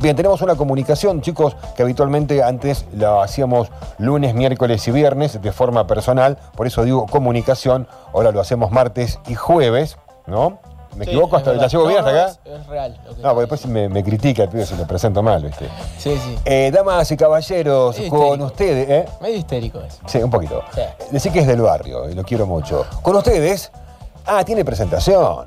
Bien, 0.00 0.14
tenemos 0.14 0.40
una 0.42 0.54
comunicación, 0.54 1.20
chicos, 1.22 1.56
que 1.76 1.82
habitualmente 1.82 2.42
antes 2.42 2.84
la 2.96 3.22
hacíamos 3.22 3.68
lunes, 3.98 4.32
miércoles 4.34 4.86
y 4.86 4.92
viernes 4.92 5.40
de 5.42 5.52
forma 5.52 5.86
personal, 5.88 6.38
por 6.56 6.66
eso 6.68 6.84
digo 6.84 7.06
comunicación, 7.06 7.88
ahora 8.14 8.30
lo 8.30 8.40
hacemos 8.40 8.70
martes 8.70 9.18
y 9.26 9.34
jueves, 9.34 9.96
¿no? 10.26 10.58
¿Me 10.96 11.04
Sí, 11.04 11.10
equivoco? 11.10 11.36
¿Hasta 11.36 11.52
la 11.52 11.66
llevo 11.66 11.86
bien 11.86 11.98
hasta 11.98 12.10
acá? 12.10 12.26
Es, 12.44 12.60
es 12.60 12.66
real. 12.66 12.98
lo 13.06 13.14
que 13.14 13.22
No, 13.22 13.28
porque 13.30 13.40
después 13.40 13.66
me, 13.66 13.88
me 13.88 14.02
critica 14.02 14.44
el 14.44 14.48
pibe 14.48 14.66
si 14.66 14.74
lo 14.76 14.86
presento 14.86 15.22
mal, 15.22 15.42
¿viste? 15.44 15.68
Sí, 15.98 16.16
sí. 16.16 16.38
Eh, 16.44 16.70
damas 16.72 17.10
y 17.12 17.16
caballeros, 17.16 17.96
con 17.96 18.04
histérico. 18.04 18.44
ustedes, 18.44 18.88
¿eh? 18.88 19.08
Medio 19.20 19.36
histérico 19.36 19.80
es. 19.80 19.98
Sí, 20.06 20.18
un 20.18 20.30
poquito. 20.30 20.62
Sí. 20.74 20.80
Decí 21.10 21.30
que 21.30 21.40
es 21.40 21.46
del 21.46 21.60
barrio 21.60 22.08
y 22.08 22.14
lo 22.14 22.22
quiero 22.24 22.46
mucho. 22.46 22.86
Con 23.02 23.14
ustedes. 23.16 23.70
Ah, 24.26 24.44
tiene 24.44 24.64
presentación. 24.64 25.46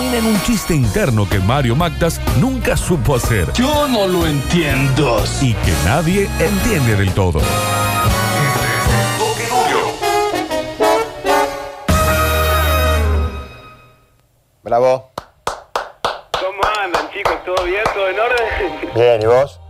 en 0.00 0.26
un 0.26 0.40
chiste 0.42 0.74
interno 0.74 1.28
que 1.28 1.38
Mario 1.40 1.74
Magdas 1.76 2.20
nunca 2.38 2.76
supo 2.76 3.16
hacer 3.16 3.50
Yo 3.54 3.88
no 3.88 4.06
lo 4.06 4.26
entiendo. 4.26 5.22
y 5.40 5.54
que 5.54 5.72
nadie 5.84 6.28
entiende 6.38 6.96
del 6.96 7.12
todo. 7.12 7.38
Este. 7.40 7.46
Bravo. 14.62 15.10
¿Cómo 16.40 16.60
andan, 16.84 17.10
chicos? 17.12 17.34
¿Todo 17.44 17.64
bien? 17.64 17.84
¿Todo 17.94 18.08
en 18.08 18.18
orden? 18.20 18.94
Bien, 18.94 19.22
¿y 19.22 19.26
vos? 19.26 19.60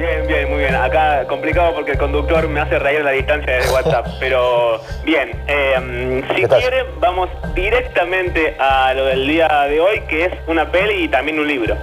Bien, 0.00 0.26
bien, 0.26 0.48
muy 0.48 0.60
bien. 0.60 0.74
Acá 0.74 1.26
complicado 1.28 1.74
porque 1.74 1.92
el 1.92 1.98
conductor 1.98 2.48
me 2.48 2.58
hace 2.60 2.78
reír 2.78 3.04
la 3.04 3.10
distancia 3.10 3.56
desde 3.56 3.70
WhatsApp. 3.70 4.06
Pero 4.18 4.80
bien, 5.04 5.30
eh, 5.46 6.24
si 6.34 6.46
quieren, 6.46 6.86
vamos 7.00 7.28
directamente 7.54 8.56
a 8.58 8.94
lo 8.94 9.04
del 9.04 9.28
día 9.28 9.46
de 9.68 9.78
hoy, 9.78 10.00
que 10.08 10.24
es 10.24 10.32
una 10.46 10.72
peli 10.72 11.04
y 11.04 11.08
también 11.08 11.38
un 11.38 11.46
libro. 11.46 11.76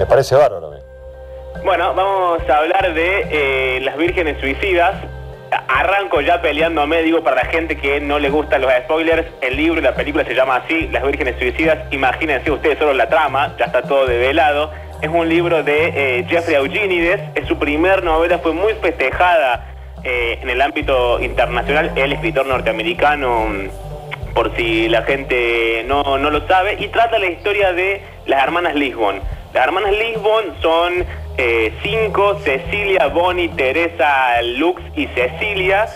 Me 0.00 0.04
parece 0.04 0.34
bárbaro. 0.34 0.72
Bueno, 1.62 1.94
vamos 1.94 2.42
a 2.50 2.56
hablar 2.56 2.92
de 2.92 3.26
eh, 3.30 3.80
las 3.82 3.96
vírgenes 3.96 4.40
suicidas. 4.40 4.96
Arranco 5.68 6.20
ya 6.20 6.42
peleándome, 6.42 7.02
digo, 7.02 7.22
para 7.22 7.44
la 7.44 7.44
gente 7.44 7.78
que 7.78 8.00
no 8.00 8.18
le 8.18 8.30
gustan 8.30 8.62
los 8.62 8.72
spoilers, 8.82 9.28
el 9.42 9.56
libro 9.56 9.78
y 9.78 9.84
la 9.84 9.94
película 9.94 10.24
se 10.24 10.34
llama 10.34 10.56
así, 10.56 10.88
Las 10.88 11.04
vírgenes 11.04 11.36
suicidas. 11.38 11.78
Imagínense 11.92 12.50
ustedes 12.50 12.78
solo 12.80 12.94
la 12.94 13.08
trama, 13.08 13.54
ya 13.60 13.66
está 13.66 13.82
todo 13.82 14.06
develado. 14.06 14.72
Es 15.00 15.08
un 15.08 15.28
libro 15.28 15.62
de 15.62 16.18
eh, 16.18 16.26
Jeffrey 16.28 16.56
Eugenides, 16.56 17.20
es 17.36 17.46
su 17.46 17.56
primer 17.56 18.02
novela, 18.02 18.40
fue 18.40 18.52
muy 18.52 18.72
festejada 18.74 19.68
eh, 20.02 20.40
en 20.42 20.50
el 20.50 20.60
ámbito 20.60 21.20
internacional, 21.20 21.92
el 21.94 22.12
escritor 22.12 22.46
norteamericano 22.46 23.46
mm, 23.46 24.34
por 24.34 24.56
si 24.56 24.88
la 24.88 25.02
gente 25.02 25.84
no, 25.86 26.18
no 26.18 26.30
lo 26.30 26.44
sabe, 26.48 26.78
y 26.80 26.88
trata 26.88 27.20
la 27.20 27.26
historia 27.26 27.72
de 27.72 28.02
las 28.26 28.42
hermanas 28.42 28.74
Lisbon. 28.74 29.20
Las 29.54 29.66
hermanas 29.66 29.92
Lisbon 29.92 30.44
son 30.60 31.06
eh, 31.36 31.72
cinco, 31.84 32.36
Cecilia, 32.40 33.06
Bonnie, 33.06 33.50
Teresa, 33.50 34.42
Lux 34.42 34.82
y 34.96 35.06
Cecilia. 35.06 35.86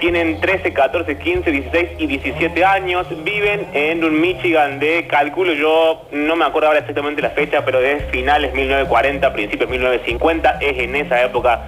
Tienen 0.00 0.40
13, 0.40 0.72
14, 0.72 1.18
15, 1.18 1.50
16 1.50 1.90
y 1.98 2.06
17 2.06 2.64
años. 2.64 3.06
Viven 3.22 3.66
en 3.74 4.02
un 4.02 4.20
Michigan 4.20 4.80
de, 4.80 5.06
calculo 5.06 5.52
yo, 5.52 6.06
no 6.10 6.36
me 6.36 6.44
acuerdo 6.44 6.68
ahora 6.68 6.80
exactamente 6.80 7.22
la 7.22 7.30
fecha, 7.30 7.64
pero 7.64 7.80
de 7.80 8.00
finales 8.10 8.52
1940, 8.54 9.32
principios 9.32 9.68
1950. 9.68 10.58
Es 10.60 10.78
en 10.78 10.96
esa 10.96 11.22
época 11.22 11.60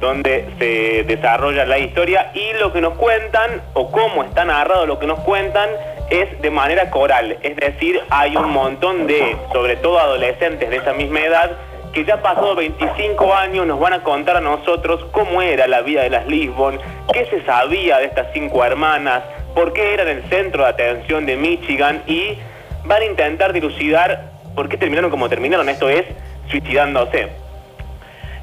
donde 0.00 0.46
se 0.58 1.04
desarrolla 1.04 1.66
la 1.66 1.78
historia 1.78 2.30
y 2.34 2.54
lo 2.58 2.72
que 2.72 2.80
nos 2.80 2.94
cuentan 2.94 3.60
o 3.74 3.90
cómo 3.90 4.24
está 4.24 4.44
narrado 4.44 4.86
lo 4.86 4.98
que 4.98 5.06
nos 5.06 5.20
cuentan 5.20 5.68
es 6.08 6.40
de 6.40 6.50
manera 6.50 6.90
coral, 6.90 7.36
es 7.42 7.56
decir, 7.56 8.00
hay 8.10 8.36
un 8.36 8.50
montón 8.50 9.06
de, 9.06 9.36
sobre 9.52 9.76
todo 9.76 10.00
adolescentes 10.00 10.68
de 10.68 10.76
esa 10.76 10.92
misma 10.92 11.20
edad, 11.20 11.52
que 11.92 12.04
ya 12.04 12.22
pasado 12.22 12.54
25 12.54 13.34
años 13.34 13.66
nos 13.66 13.80
van 13.80 13.92
a 13.94 14.02
contar 14.02 14.36
a 14.36 14.40
nosotros 14.40 15.04
cómo 15.12 15.42
era 15.42 15.66
la 15.66 15.80
vida 15.80 16.02
de 16.02 16.10
las 16.10 16.26
Lisbon, 16.26 16.78
qué 17.12 17.26
se 17.26 17.44
sabía 17.44 17.98
de 17.98 18.06
estas 18.06 18.28
cinco 18.32 18.64
hermanas, 18.64 19.22
por 19.54 19.72
qué 19.72 19.94
eran 19.94 20.08
el 20.08 20.22
centro 20.28 20.62
de 20.62 20.70
atención 20.70 21.26
de 21.26 21.36
Michigan 21.36 22.02
y 22.06 22.38
van 22.84 23.02
a 23.02 23.04
intentar 23.04 23.52
dilucidar 23.52 24.30
por 24.54 24.68
qué 24.68 24.76
terminaron 24.76 25.10
como 25.10 25.28
terminaron, 25.28 25.68
esto 25.68 25.88
es, 25.88 26.04
suicidándose. 26.48 27.39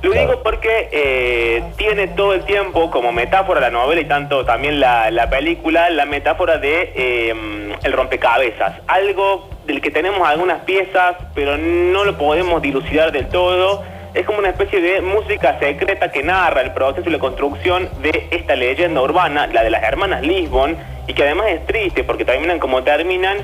Lo 0.01 0.11
digo 0.11 0.43
porque 0.43 0.89
eh, 0.91 1.63
tiene 1.75 2.07
todo 2.09 2.33
el 2.33 2.45
tiempo 2.45 2.91
como 2.91 3.11
metáfora 3.11 3.59
la 3.59 3.71
novela 3.71 3.99
y 3.99 4.05
tanto 4.05 4.45
también 4.45 4.79
la, 4.79 5.09
la 5.09 5.29
película, 5.29 5.89
la 5.89 6.05
metáfora 6.05 6.57
de 6.59 6.91
eh, 6.95 7.35
el 7.83 7.93
rompecabezas. 7.93 8.75
Algo 8.87 9.49
del 9.65 9.81
que 9.81 9.89
tenemos 9.89 10.27
algunas 10.27 10.61
piezas, 10.61 11.15
pero 11.33 11.57
no 11.57 12.05
lo 12.05 12.17
podemos 12.17 12.61
dilucidar 12.61 13.11
del 13.11 13.27
todo. 13.27 13.83
Es 14.13 14.25
como 14.25 14.39
una 14.39 14.49
especie 14.49 14.81
de 14.81 15.01
música 15.01 15.57
secreta 15.59 16.11
que 16.11 16.23
narra 16.23 16.61
el 16.61 16.71
proceso 16.73 17.09
y 17.09 17.11
la 17.11 17.19
construcción 17.19 17.89
de 18.01 18.27
esta 18.31 18.55
leyenda 18.55 19.01
urbana, 19.01 19.47
la 19.47 19.63
de 19.63 19.69
las 19.69 19.83
hermanas 19.83 20.21
Lisbon, 20.21 20.77
y 21.07 21.13
que 21.13 21.23
además 21.23 21.47
es 21.49 21.65
triste 21.65 22.03
porque 22.03 22.23
terminan 22.23 22.59
como 22.59 22.83
terminan, 22.83 23.37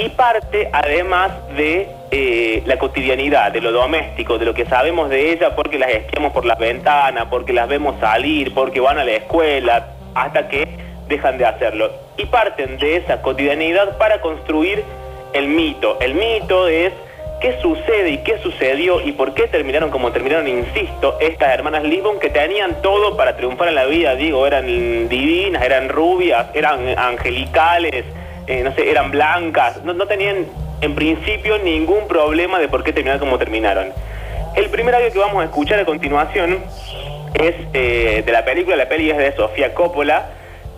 y 0.00 0.08
parte 0.08 0.70
además 0.72 1.30
de 1.54 1.86
eh, 2.10 2.62
la 2.64 2.78
cotidianidad, 2.78 3.52
de 3.52 3.60
lo 3.60 3.70
doméstico, 3.70 4.38
de 4.38 4.46
lo 4.46 4.54
que 4.54 4.64
sabemos 4.64 5.10
de 5.10 5.32
ella 5.32 5.54
porque 5.54 5.78
las 5.78 5.90
espiamos 5.90 6.32
por 6.32 6.46
las 6.46 6.58
ventanas, 6.58 7.26
porque 7.28 7.52
las 7.52 7.68
vemos 7.68 8.00
salir, 8.00 8.54
porque 8.54 8.80
van 8.80 8.98
a 8.98 9.04
la 9.04 9.12
escuela, 9.12 9.88
hasta 10.14 10.48
que 10.48 10.66
dejan 11.06 11.36
de 11.36 11.44
hacerlo. 11.44 11.90
Y 12.16 12.24
parten 12.24 12.78
de 12.78 12.96
esa 12.96 13.20
cotidianidad 13.20 13.98
para 13.98 14.22
construir 14.22 14.82
el 15.34 15.48
mito. 15.48 15.98
El 16.00 16.14
mito 16.14 16.66
es 16.66 16.94
qué 17.42 17.60
sucede 17.60 18.10
y 18.10 18.18
qué 18.18 18.38
sucedió 18.38 19.02
y 19.02 19.12
por 19.12 19.34
qué 19.34 19.48
terminaron 19.48 19.90
como 19.90 20.12
terminaron, 20.12 20.48
insisto, 20.48 21.18
estas 21.20 21.52
hermanas 21.52 21.82
Lisbon 21.84 22.18
que 22.18 22.30
tenían 22.30 22.80
todo 22.80 23.18
para 23.18 23.36
triunfar 23.36 23.68
en 23.68 23.74
la 23.74 23.84
vida, 23.84 24.14
digo, 24.14 24.46
eran 24.46 24.66
divinas, 24.66 25.62
eran 25.62 25.90
rubias, 25.90 26.46
eran 26.54 26.98
angelicales, 26.98 28.04
eh, 28.46 28.62
no 28.62 28.74
sé, 28.74 28.90
eran 28.90 29.10
blancas, 29.10 29.82
no, 29.84 29.92
no 29.92 30.06
tenían 30.06 30.46
en 30.80 30.94
principio 30.94 31.58
ningún 31.58 32.08
problema 32.08 32.58
de 32.58 32.68
por 32.68 32.82
qué 32.82 32.92
terminaron 32.92 33.20
como 33.20 33.38
terminaron. 33.38 33.92
El 34.56 34.68
primer 34.70 34.94
audio 34.94 35.12
que 35.12 35.18
vamos 35.18 35.42
a 35.42 35.44
escuchar 35.44 35.78
a 35.78 35.84
continuación 35.84 36.58
es 37.34 37.54
eh, 37.72 38.22
de 38.24 38.32
la 38.32 38.44
película, 38.44 38.76
la 38.76 38.88
peli 38.88 39.10
es 39.10 39.16
de 39.16 39.32
Sofía 39.36 39.74
Coppola 39.74 40.30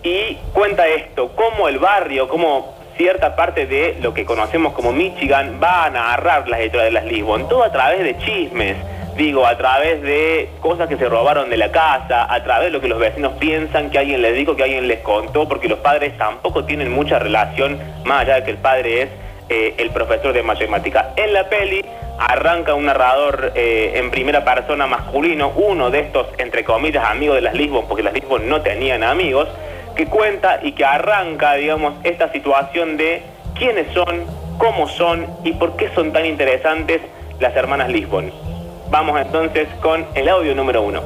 y 0.03 0.35
cuenta 0.53 0.87
esto, 0.87 1.31
cómo 1.35 1.67
el 1.67 1.79
barrio, 1.79 2.27
cómo 2.27 2.75
cierta 2.97 3.35
parte 3.35 3.65
de 3.65 3.97
lo 4.01 4.13
que 4.13 4.25
conocemos 4.25 4.73
como 4.73 4.91
Michigan 4.91 5.59
va 5.61 5.85
a 5.85 5.89
narrar 5.89 6.47
las 6.47 6.61
historias 6.61 6.85
de 6.85 6.91
las 6.91 7.05
Lisbon, 7.05 7.49
todo 7.49 7.63
a 7.63 7.71
través 7.71 8.03
de 8.03 8.17
chismes, 8.19 8.77
digo, 9.15 9.45
a 9.45 9.57
través 9.57 10.01
de 10.01 10.49
cosas 10.59 10.87
que 10.89 10.97
se 10.97 11.07
robaron 11.07 11.49
de 11.49 11.57
la 11.57 11.71
casa, 11.71 12.31
a 12.31 12.43
través 12.43 12.67
de 12.67 12.71
lo 12.71 12.81
que 12.81 12.87
los 12.87 12.99
vecinos 12.99 13.33
piensan 13.39 13.89
que 13.89 13.99
alguien 13.99 14.21
les 14.21 14.35
dijo, 14.35 14.55
que 14.55 14.63
alguien 14.63 14.87
les 14.87 14.99
contó, 14.99 15.47
porque 15.47 15.67
los 15.67 15.79
padres 15.79 16.17
tampoco 16.17 16.65
tienen 16.65 16.91
mucha 16.91 17.19
relación, 17.19 17.79
más 18.05 18.21
allá 18.21 18.35
de 18.35 18.43
que 18.43 18.51
el 18.51 18.57
padre 18.57 19.01
es 19.03 19.09
eh, 19.49 19.75
el 19.77 19.91
profesor 19.91 20.33
de 20.33 20.41
matemática. 20.43 21.13
En 21.15 21.33
la 21.33 21.49
peli 21.49 21.83
arranca 22.17 22.73
un 22.73 22.85
narrador 22.85 23.51
eh, 23.55 23.93
en 23.95 24.09
primera 24.09 24.43
persona 24.43 24.87
masculino, 24.87 25.51
uno 25.55 25.91
de 25.91 25.99
estos, 25.99 26.27
entre 26.37 26.63
comillas, 26.63 27.05
amigos 27.05 27.35
de 27.35 27.41
las 27.41 27.53
Lisbon, 27.53 27.85
porque 27.87 28.03
las 28.03 28.13
Lisbon 28.13 28.47
no 28.47 28.61
tenían 28.61 29.03
amigos, 29.03 29.47
que 29.95 30.07
cuenta 30.07 30.59
y 30.61 30.71
que 30.71 30.85
arranca, 30.85 31.53
digamos, 31.53 31.93
esta 32.03 32.31
situación 32.31 32.97
de 32.97 33.21
quiénes 33.55 33.91
son, 33.93 34.25
cómo 34.57 34.87
son 34.87 35.27
y 35.43 35.51
por 35.53 35.75
qué 35.75 35.89
son 35.93 36.11
tan 36.11 36.25
interesantes 36.25 37.01
las 37.39 37.55
hermanas 37.55 37.89
Lisbon. 37.89 38.52
Vamos 38.93 39.19
entonces 39.19 39.67
con 39.81 40.05
el 40.13 40.29
audio 40.29 40.53
número 40.53 40.83
uno. 40.83 41.01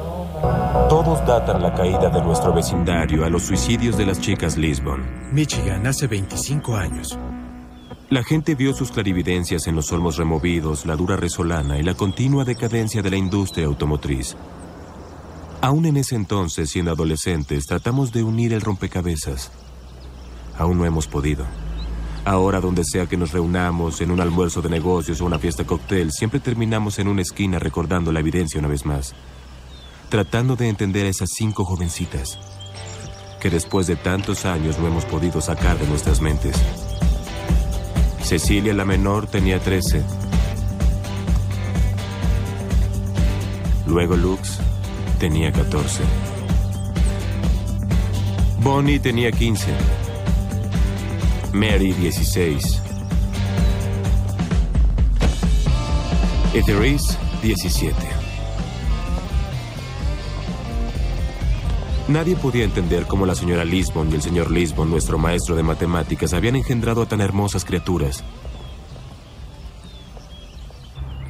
Todos 0.90 1.26
datan 1.26 1.62
la 1.62 1.72
caída 1.72 2.10
de 2.10 2.20
nuestro 2.20 2.52
vecindario 2.52 3.24
a 3.24 3.30
los 3.30 3.44
suicidios 3.44 3.96
de 3.96 4.04
las 4.04 4.20
chicas 4.20 4.58
Lisbon. 4.58 5.06
Michigan 5.32 5.86
hace 5.86 6.06
25 6.06 6.76
años. 6.76 7.18
La 8.10 8.22
gente 8.22 8.54
vio 8.54 8.74
sus 8.74 8.92
clarividencias 8.92 9.66
en 9.68 9.74
los 9.74 9.90
olmos 9.90 10.18
removidos, 10.18 10.84
la 10.84 10.96
dura 10.96 11.16
resolana 11.16 11.78
y 11.78 11.82
la 11.82 11.94
continua 11.94 12.44
decadencia 12.44 13.00
de 13.00 13.08
la 13.08 13.16
industria 13.16 13.64
automotriz. 13.64 14.36
Aún 15.62 15.86
en 15.86 15.96
ese 15.96 16.14
entonces, 16.14 16.68
siendo 16.68 16.90
adolescentes, 16.90 17.64
tratamos 17.64 18.12
de 18.12 18.22
unir 18.22 18.52
el 18.52 18.60
rompecabezas. 18.60 19.50
Aún 20.58 20.76
no 20.76 20.84
hemos 20.84 21.06
podido. 21.06 21.46
Ahora, 22.28 22.60
donde 22.60 22.84
sea 22.84 23.06
que 23.06 23.16
nos 23.16 23.32
reunamos, 23.32 24.02
en 24.02 24.10
un 24.10 24.20
almuerzo 24.20 24.60
de 24.60 24.68
negocios 24.68 25.22
o 25.22 25.24
una 25.24 25.38
fiesta 25.38 25.64
cóctel, 25.64 26.12
siempre 26.12 26.40
terminamos 26.40 26.98
en 26.98 27.08
una 27.08 27.22
esquina 27.22 27.58
recordando 27.58 28.12
la 28.12 28.20
evidencia 28.20 28.58
una 28.58 28.68
vez 28.68 28.84
más. 28.84 29.14
Tratando 30.10 30.54
de 30.54 30.68
entender 30.68 31.06
a 31.06 31.08
esas 31.08 31.30
cinco 31.34 31.64
jovencitas 31.64 32.38
que 33.40 33.48
después 33.48 33.86
de 33.86 33.96
tantos 33.96 34.44
años 34.44 34.78
no 34.78 34.88
hemos 34.88 35.06
podido 35.06 35.40
sacar 35.40 35.78
de 35.78 35.86
nuestras 35.86 36.20
mentes. 36.20 36.54
Cecilia, 38.22 38.74
la 38.74 38.84
menor, 38.84 39.26
tenía 39.26 39.58
13. 39.58 40.04
Luego 43.86 44.16
Lux 44.16 44.58
tenía 45.18 45.50
14. 45.50 46.02
Bonnie 48.60 48.98
tenía 48.98 49.32
15. 49.32 50.07
Mary 51.52 51.92
16. 51.92 52.82
Y 56.54 56.62
Therese 56.62 57.16
17. 57.42 57.94
Nadie 62.08 62.36
podía 62.36 62.64
entender 62.64 63.06
cómo 63.06 63.26
la 63.26 63.34
señora 63.34 63.64
Lisbon 63.64 64.10
y 64.10 64.14
el 64.14 64.22
señor 64.22 64.50
Lisbon, 64.50 64.90
nuestro 64.90 65.18
maestro 65.18 65.56
de 65.56 65.62
matemáticas, 65.62 66.32
habían 66.32 66.56
engendrado 66.56 67.02
a 67.02 67.06
tan 67.06 67.20
hermosas 67.20 67.64
criaturas. 67.64 68.24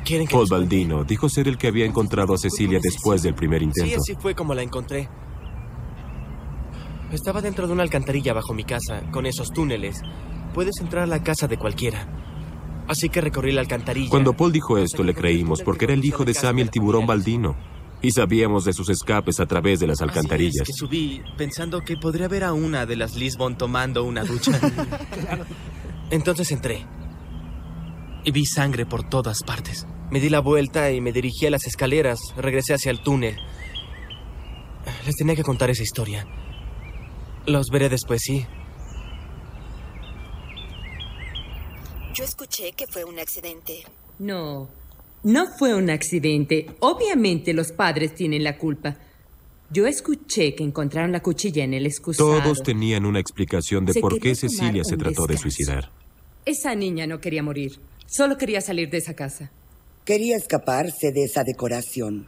¿Quieren 0.05 0.27
que 0.27 0.35
Paul? 0.35 0.47
Baldino 0.49 1.05
dijo 1.05 1.29
ser 1.29 1.49
el 1.49 1.59
que 1.59 1.67
había 1.67 1.85
encontrado 1.85 2.33
a 2.33 2.39
Cecilia 2.39 2.79
después 2.83 3.23
del 3.23 3.35
primer 3.35 3.61
Sí, 3.61 3.65
intento. 3.67 4.01
así 4.01 4.15
fue 4.21 4.35
como 4.35 4.55
la 4.55 4.63
encontré. 4.63 5.09
Estaba 7.13 7.41
dentro 7.41 7.67
de 7.67 7.73
una 7.73 7.83
alcantarilla 7.83 8.35
bajo 8.35 8.53
mi 8.53 8.65
casa, 8.65 9.03
con 9.11 9.25
esos 9.27 9.51
túneles. 9.51 10.01
Puedes 10.53 10.79
entrar 10.81 11.05
a 11.05 11.07
la 11.07 11.23
casa 11.23 11.47
de 11.49 11.57
cualquiera. 11.57 12.07
Así 12.87 13.09
que 13.09 13.21
recorrí 13.21 13.53
la 13.53 13.61
alcantarilla. 13.61 14.11
Cuando 14.11 14.35
Paul 14.35 14.53
dijo 14.53 14.79
esto, 14.79 15.03
le 15.03 15.15
creímos 15.15 15.63
porque 15.63 15.85
era 15.87 15.95
el 15.95 16.05
hijo 16.05 16.25
de 16.25 16.35
Sammy 16.35 16.63
el 16.63 16.71
tiburón. 16.71 17.07
Baldino. 17.07 17.57
Y 18.01 18.13
sabíamos 18.13 18.65
de 18.65 18.73
sus 18.73 18.89
escapes 18.91 19.41
a 19.41 19.47
través 19.47 19.81
de 19.81 19.87
las 19.87 20.01
Así 20.01 20.05
es, 20.05 20.17
alcantarillas. 20.17 20.67
que 20.67 20.73
subí 20.73 21.23
pensando 21.37 21.81
que 21.81 21.97
podría 21.97 22.29
ver 22.29 22.45
a 22.45 22.53
una 22.53 22.87
de 22.87 22.97
las 22.97 23.17
Lisbon 23.17 23.59
tomando 23.59 24.05
una 24.05 24.23
ducha. 24.25 24.53
Entonces 26.11 26.51
entré. 26.53 26.87
Y 28.25 28.31
vi 28.31 28.47
sangre 28.47 28.87
por 28.87 29.09
todas 29.09 29.43
partes. 29.43 29.87
Me 30.11 30.21
di 30.21 30.29
la 30.31 30.41
vuelta 30.41 30.91
y 30.93 31.01
me 31.01 31.13
dirigí 31.13 31.47
a 31.47 31.51
las 31.51 31.67
escaleras. 31.67 32.19
Regresé 32.37 32.75
hacia 32.75 32.91
el 32.91 33.01
túnel. 33.01 33.37
Les 35.05 35.17
tenía 35.17 35.35
que 35.35 35.43
contar 35.43 35.69
esa 35.71 35.83
historia. 35.83 36.27
Los 37.49 37.71
veré 37.71 37.89
después, 37.89 38.21
sí. 38.23 38.45
Yo 42.15 42.25
escuché 42.25 42.73
que 42.73 42.87
fue 42.87 43.05
un 43.05 43.19
accidente. 43.19 43.85
No, 44.19 44.69
no 45.23 45.47
fue 45.59 45.75
un 45.75 45.89
accidente. 45.89 46.67
Obviamente 46.81 47.55
los 47.55 47.73
padres 47.73 48.15
tienen 48.15 48.45
la 48.45 48.59
culpa. 48.59 48.97
Yo 49.71 49.87
escuché 49.87 50.55
que 50.55 50.63
encontraron 50.63 51.11
la 51.11 51.21
cuchilla 51.21 51.65
en 51.65 51.73
el 51.73 51.87
excusado. 51.87 52.41
Todos 52.43 52.63
tenían 52.63 53.07
una 53.07 53.21
explicación 53.21 53.87
de 53.87 53.95
Se 53.95 54.01
por 54.01 54.19
qué 54.21 54.35
Cecilia 54.35 54.85
se 54.85 54.97
trató 54.97 55.27
de 55.27 55.39
suicidar. 55.39 55.91
Esa 56.45 56.75
niña 56.75 57.07
no 57.07 57.21
quería 57.21 57.43
morir. 57.43 57.81
Solo 58.07 58.37
quería 58.37 58.61
salir 58.61 58.91
de 58.91 58.99
esa 58.99 59.15
casa. 59.15 59.51
Quería 60.05 60.37
escaparse 60.37 61.13
de 61.13 61.25
esa 61.25 61.45
decoración. 61.45 62.27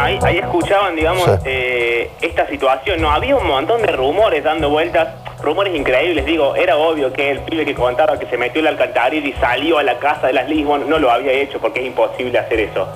Bueno, 0.00 0.18
ahí, 0.26 0.34
ahí 0.34 0.38
escuchaban, 0.38 0.96
digamos, 0.96 1.24
Sí. 1.24 1.30
eh, 1.44 2.10
esta 2.22 2.46
situación. 2.48 3.00
No, 3.02 3.10
había 3.10 3.36
un 3.36 3.46
montón 3.46 3.82
de 3.82 3.88
rumores 3.92 4.42
dando 4.42 4.70
vueltas, 4.70 5.08
rumores 5.42 5.74
increíbles. 5.74 6.24
Digo, 6.24 6.54
era 6.56 6.76
obvio 6.76 7.12
que 7.12 7.30
el 7.30 7.40
pibe 7.40 7.64
que 7.66 7.74
contaba 7.74 8.18
que 8.18 8.26
se 8.26 8.36
metió 8.38 8.60
en 8.60 8.64
la 8.64 8.70
alcantarilla 8.70 9.28
y 9.28 9.32
salió 9.34 9.78
a 9.78 9.82
la 9.82 9.98
casa 9.98 10.26
de 10.28 10.32
las 10.32 10.48
Lisbon 10.48 10.88
no 10.88 10.98
lo 10.98 11.10
había 11.10 11.32
hecho 11.32 11.58
porque 11.60 11.80
es 11.80 11.86
imposible 11.86 12.38
hacer 12.38 12.60
eso. 12.60 12.88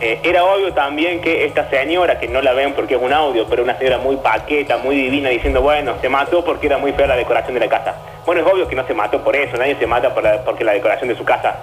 Eh, 0.00 0.20
era 0.24 0.44
obvio 0.44 0.72
también 0.74 1.20
que 1.22 1.44
esta 1.46 1.68
señora, 1.70 2.18
que 2.18 2.28
no 2.28 2.40
la 2.42 2.52
ven 2.52 2.72
porque 2.74 2.94
es 2.96 3.00
un 3.02 3.12
audio, 3.12 3.46
pero 3.48 3.62
una 3.62 3.76
señora 3.78 3.98
muy 3.98 4.16
paqueta, 4.16 4.76
muy 4.78 4.94
divina, 4.96 5.30
diciendo, 5.30 5.62
bueno, 5.62 5.94
se 6.02 6.08
mató 6.08 6.44
porque 6.44 6.66
era 6.66 6.76
muy 6.78 6.92
fea 6.92 7.06
la 7.06 7.16
decoración 7.16 7.54
de 7.54 7.60
la 7.60 7.68
casa. 7.68 7.94
Bueno, 8.26 8.42
es 8.42 8.46
obvio 8.52 8.68
que 8.68 8.74
no 8.76 8.86
se 8.86 8.92
mató 8.94 9.22
por 9.24 9.34
eso, 9.36 9.56
nadie 9.56 9.76
se 9.76 9.86
mata 9.86 10.12
por 10.12 10.22
la- 10.22 10.42
porque 10.42 10.64
la 10.64 10.72
decoración 10.72 11.08
de 11.08 11.16
su 11.16 11.24
casa 11.24 11.56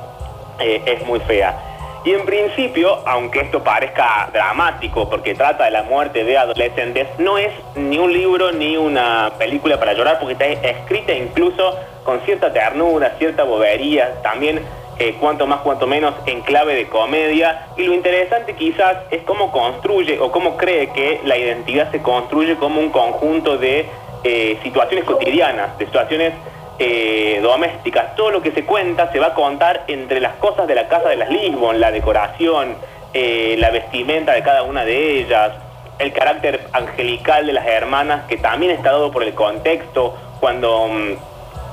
eh, 0.59 0.81
es 0.85 1.05
muy 1.05 1.19
fea. 1.21 1.55
Y 2.05 2.11
en 2.11 2.25
principio, 2.25 2.99
aunque 3.05 3.39
esto 3.41 3.63
parezca 3.63 4.29
dramático 4.33 5.09
porque 5.09 5.35
trata 5.35 5.65
de 5.65 5.71
la 5.71 5.83
muerte 5.83 6.25
de 6.25 6.37
adolescentes, 6.37 7.07
no 7.17 7.37
es 7.37 7.51
ni 7.75 7.97
un 7.97 8.11
libro 8.11 8.51
ni 8.51 8.75
una 8.75 9.31
película 9.37 9.79
para 9.79 9.93
llorar 9.93 10.19
porque 10.19 10.33
está 10.33 10.45
escrita 10.45 11.13
incluso 11.13 11.77
con 12.03 12.19
cierta 12.21 12.51
ternura, 12.51 13.15
cierta 13.17 13.43
bobería, 13.43 14.21
también 14.21 14.59
eh, 14.99 15.15
cuanto 15.19 15.47
más, 15.47 15.61
cuanto 15.61 15.87
menos 15.87 16.13
en 16.25 16.41
clave 16.41 16.75
de 16.75 16.89
comedia. 16.89 17.67
Y 17.77 17.83
lo 17.83 17.93
interesante 17.93 18.53
quizás 18.53 18.97
es 19.09 19.23
cómo 19.23 19.53
construye 19.53 20.19
o 20.19 20.29
cómo 20.29 20.57
cree 20.57 20.91
que 20.91 21.21
la 21.23 21.37
identidad 21.37 21.89
se 21.91 22.01
construye 22.01 22.57
como 22.57 22.81
un 22.81 22.89
conjunto 22.89 23.57
de 23.57 23.85
eh, 24.25 24.59
situaciones 24.61 25.05
cotidianas, 25.05 25.77
de 25.77 25.85
situaciones 25.85 26.33
eh, 26.79 27.39
domésticas. 27.41 28.15
Todo 28.15 28.31
lo 28.31 28.41
que 28.41 28.51
se 28.51 28.65
cuenta 28.65 29.11
se 29.11 29.19
va 29.19 29.27
a 29.27 29.33
contar 29.33 29.83
entre 29.87 30.19
las 30.19 30.33
cosas 30.35 30.67
de 30.67 30.75
la 30.75 30.87
casa 30.87 31.09
de 31.09 31.17
las 31.17 31.29
Lisbon, 31.29 31.79
la 31.79 31.91
decoración, 31.91 32.75
eh, 33.13 33.55
la 33.59 33.69
vestimenta 33.69 34.33
de 34.33 34.41
cada 34.41 34.63
una 34.63 34.83
de 34.83 35.19
ellas, 35.19 35.51
el 35.99 36.11
carácter 36.13 36.61
angelical 36.73 37.45
de 37.45 37.53
las 37.53 37.67
hermanas 37.67 38.23
que 38.27 38.37
también 38.37 38.71
está 38.71 38.91
dado 38.91 39.11
por 39.11 39.23
el 39.23 39.35
contexto. 39.35 40.17
Cuando 40.39 40.87
mm, 40.87 41.13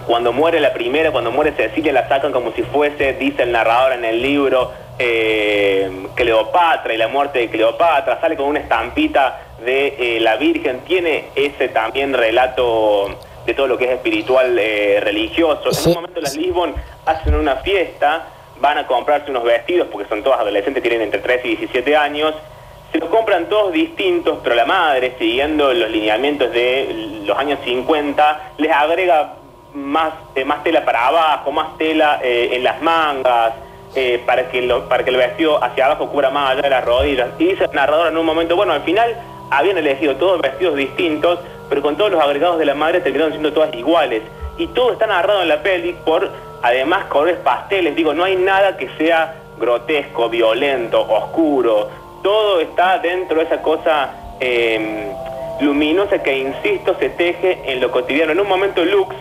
cuando 0.07 0.33
muere 0.33 0.61
la 0.61 0.73
primera, 0.73 1.13
cuando 1.13 1.31
muere 1.31 1.53
Cecilia, 1.53 1.93
la 1.93 2.09
sacan 2.09 2.33
como 2.33 2.53
si 2.53 2.63
fuese, 2.63 3.15
dice 3.15 3.45
el 3.45 3.53
narrador 3.53 3.93
en 3.93 4.05
el 4.05 4.21
libro, 4.21 4.73
eh, 4.99 5.91
Cleopatra 6.15 6.93
y 6.93 6.97
la 6.97 7.09
muerte 7.09 7.39
de 7.39 7.49
Cleopatra, 7.49 8.21
sale 8.21 8.37
con 8.37 8.47
una 8.47 8.61
estampita 8.61 9.41
de 9.65 10.19
la 10.21 10.37
Virgen, 10.37 10.81
tiene 10.81 11.27
ese 11.35 11.69
también 11.69 12.13
relato 12.15 13.19
de 13.47 13.55
todo 13.55 13.67
lo 13.67 13.79
que 13.79 13.85
es 13.87 13.91
espiritual 13.93 14.57
eh, 14.59 15.01
religioso. 15.03 15.71
En 15.71 15.89
un 15.89 15.95
momento 15.95 16.21
las 16.21 16.37
Lisbon 16.37 16.75
hacen 17.07 17.35
una 17.35 17.57
fiesta, 17.57 18.25
van 18.61 18.79
a 18.79 18.87
comprarse 18.87 19.31
unos 19.31 19.45
vestidos, 19.45 19.89
porque 19.91 20.09
son 20.09 20.23
todas 20.23 20.41
adolescentes, 20.41 20.83
tienen 20.83 21.03
entre 21.03 21.21
13 21.21 21.47
y 21.49 21.57
17 21.57 21.97
años, 21.97 22.35
se 22.93 22.99
los 22.99 23.09
compran 23.09 23.47
todos 23.49 23.73
distintos, 23.73 24.39
pero 24.43 24.55
la 24.57 24.65
madre, 24.67 25.15
siguiendo 25.19 25.73
los 25.73 25.89
lineamientos 25.91 26.51
de 26.53 27.21
los 27.25 27.39
años 27.39 27.59
50, 27.65 28.53
les 28.59 28.73
agrega 28.73 29.35
más, 29.75 30.13
eh, 30.35 30.45
más 30.45 30.63
tela 30.65 30.85
para 30.85 31.07
abajo, 31.07 31.53
más 31.53 31.79
tela 31.79 32.21
eh, 32.23 32.51
en 32.53 32.65
las 32.65 32.83
mangas, 32.83 33.53
eh, 33.95 34.21
para, 34.27 34.49
que 34.51 34.63
lo- 34.63 34.89
para 34.89 35.05
que 35.05 35.11
el 35.11 35.17
vestido 35.17 35.63
hacia 35.63 35.87
abajo 35.87 36.09
cubra 36.11 36.31
más 36.31 36.51
allá 36.51 36.63
de 36.63 36.71
las 36.71 36.85
rodillas. 36.85 37.29
Y 37.39 37.45
dice 37.47 37.65
el 37.65 37.71
narrador 37.73 38.09
en 38.09 38.17
un 38.19 38.27
momento, 38.27 38.55
bueno, 38.57 38.73
al 38.73 38.83
final 38.83 39.17
habían 39.51 39.79
elegido 39.79 40.17
todos 40.17 40.41
vestidos 40.41 40.77
distintos, 40.77 41.39
pero 41.69 41.83
con 41.83 41.97
todos 41.97 42.11
los 42.11 42.23
agregados 42.23 42.59
de 42.59 42.65
la 42.65 42.75
madre 42.75 43.01
terminaron 43.01 43.33
siendo 43.33 43.53
todas 43.53 43.75
iguales. 43.75 44.23
Y 44.59 44.67
todo 44.69 44.93
está 44.93 45.07
narrado 45.07 45.43
en 45.43 45.49
la 45.49 45.63
peli 45.63 45.97
por, 46.05 46.31
además, 46.63 47.07
colores 47.07 47.37
pasteles. 47.39 47.95
Digo, 47.97 48.13
no 48.15 48.25
hay 48.25 48.37
nada 48.37 48.77
que 48.77 48.89
sea 48.99 49.35
grotesco, 49.59 50.29
violento, 50.29 51.01
oscuro. 51.01 51.89
Todo 52.23 52.61
está 52.61 52.99
dentro 52.99 53.39
de 53.39 53.45
esa 53.45 53.63
cosa 53.63 54.11
eh, 54.41 55.13
luminosa 55.61 56.23
que, 56.23 56.39
insisto, 56.39 56.97
se 56.99 57.11
teje 57.11 57.61
en 57.67 57.81
lo 57.81 57.91
cotidiano. 57.91 58.33
En 58.33 58.41
un 58.41 58.49
momento 58.49 58.85
Lux, 58.85 59.15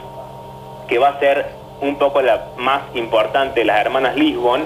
que 0.88 0.98
va 0.98 1.10
a 1.10 1.20
ser 1.20 1.46
un 1.82 1.98
poco 1.98 2.22
la 2.22 2.48
más 2.58 2.82
importante 2.96 3.62
de 3.62 3.66
las 3.66 3.80
hermanas 3.80 4.16
Lisbon, 4.16 4.64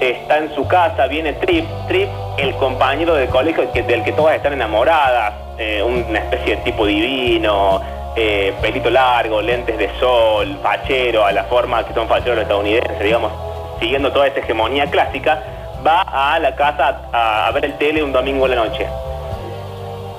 está 0.00 0.38
en 0.38 0.54
su 0.54 0.66
casa, 0.66 1.06
viene 1.06 1.34
Trip, 1.34 1.66
Trip, 1.88 2.08
el 2.38 2.54
compañero 2.56 3.14
de 3.14 3.26
colegio 3.26 3.66
del 3.72 4.02
que 4.04 4.12
todas 4.12 4.36
están 4.36 4.52
enamoradas, 4.52 5.34
eh, 5.58 5.82
una 5.82 6.18
especie 6.18 6.56
de 6.56 6.62
tipo 6.62 6.86
divino, 6.86 7.80
eh, 8.16 8.52
pelito 8.60 8.90
largo, 8.90 9.40
lentes 9.40 9.78
de 9.78 9.90
sol, 9.98 10.58
fachero, 10.62 11.24
a 11.24 11.32
la 11.32 11.44
forma 11.44 11.84
que 11.86 11.94
son 11.94 12.08
facheros 12.08 12.38
estadounidenses, 12.38 12.98
digamos, 13.00 13.32
siguiendo 13.78 14.12
toda 14.12 14.26
esa 14.26 14.40
hegemonía 14.40 14.86
clásica, 14.86 15.42
va 15.86 16.02
a 16.02 16.38
la 16.38 16.54
casa 16.54 17.02
a, 17.12 17.46
a 17.46 17.50
ver 17.52 17.64
el 17.64 17.74
tele 17.78 18.02
un 18.02 18.12
domingo 18.12 18.46
en 18.46 18.50
la 18.50 18.64
noche. 18.64 18.86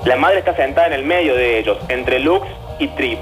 La 0.04 0.16
madre 0.16 0.38
está 0.38 0.54
sentada 0.56 0.88
en 0.88 0.94
el 0.94 1.04
medio 1.04 1.34
de 1.34 1.58
ellos, 1.58 1.78
entre 1.88 2.18
Lux 2.18 2.46
y 2.78 2.88
Trip. 2.88 3.18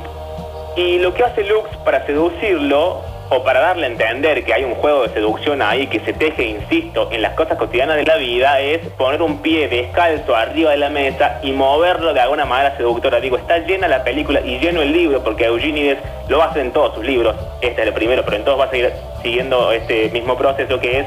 Y 0.76 0.98
lo 0.98 1.12
que 1.12 1.24
hace 1.24 1.44
Lux 1.44 1.68
para 1.84 2.06
seducirlo, 2.06 3.02
o 3.30 3.44
para 3.44 3.60
darle 3.60 3.86
a 3.86 3.90
entender 3.90 4.44
que 4.44 4.52
hay 4.52 4.64
un 4.64 4.74
juego 4.74 5.02
de 5.04 5.10
seducción 5.10 5.62
ahí 5.62 5.86
que 5.86 6.00
se 6.00 6.12
teje, 6.12 6.44
insisto, 6.44 7.08
en 7.12 7.22
las 7.22 7.34
cosas 7.34 7.56
cotidianas 7.56 7.96
de 7.96 8.04
la 8.04 8.16
vida, 8.16 8.60
es 8.60 8.80
poner 8.98 9.22
un 9.22 9.38
pie 9.38 9.68
descalzo 9.68 10.34
arriba 10.34 10.72
de 10.72 10.78
la 10.78 10.90
mesa 10.90 11.38
y 11.42 11.52
moverlo 11.52 12.12
de 12.12 12.20
alguna 12.20 12.44
manera 12.44 12.76
seductora. 12.76 13.20
Digo, 13.20 13.36
está 13.36 13.58
llena 13.58 13.86
la 13.86 14.02
película 14.02 14.40
y 14.40 14.58
lleno 14.58 14.82
el 14.82 14.92
libro, 14.92 15.22
porque 15.22 15.44
Eugenides 15.44 15.98
lo 16.28 16.42
hace 16.42 16.60
en 16.60 16.72
todos 16.72 16.96
sus 16.96 17.04
libros. 17.04 17.36
Este 17.60 17.80
es 17.80 17.86
el 17.86 17.94
primero, 17.94 18.24
pero 18.24 18.36
en 18.36 18.44
todos 18.44 18.58
va 18.58 18.64
a 18.64 18.70
seguir 18.70 18.92
siguiendo 19.22 19.70
este 19.70 20.08
mismo 20.08 20.36
proceso 20.36 20.80
que 20.80 20.98
es 20.98 21.06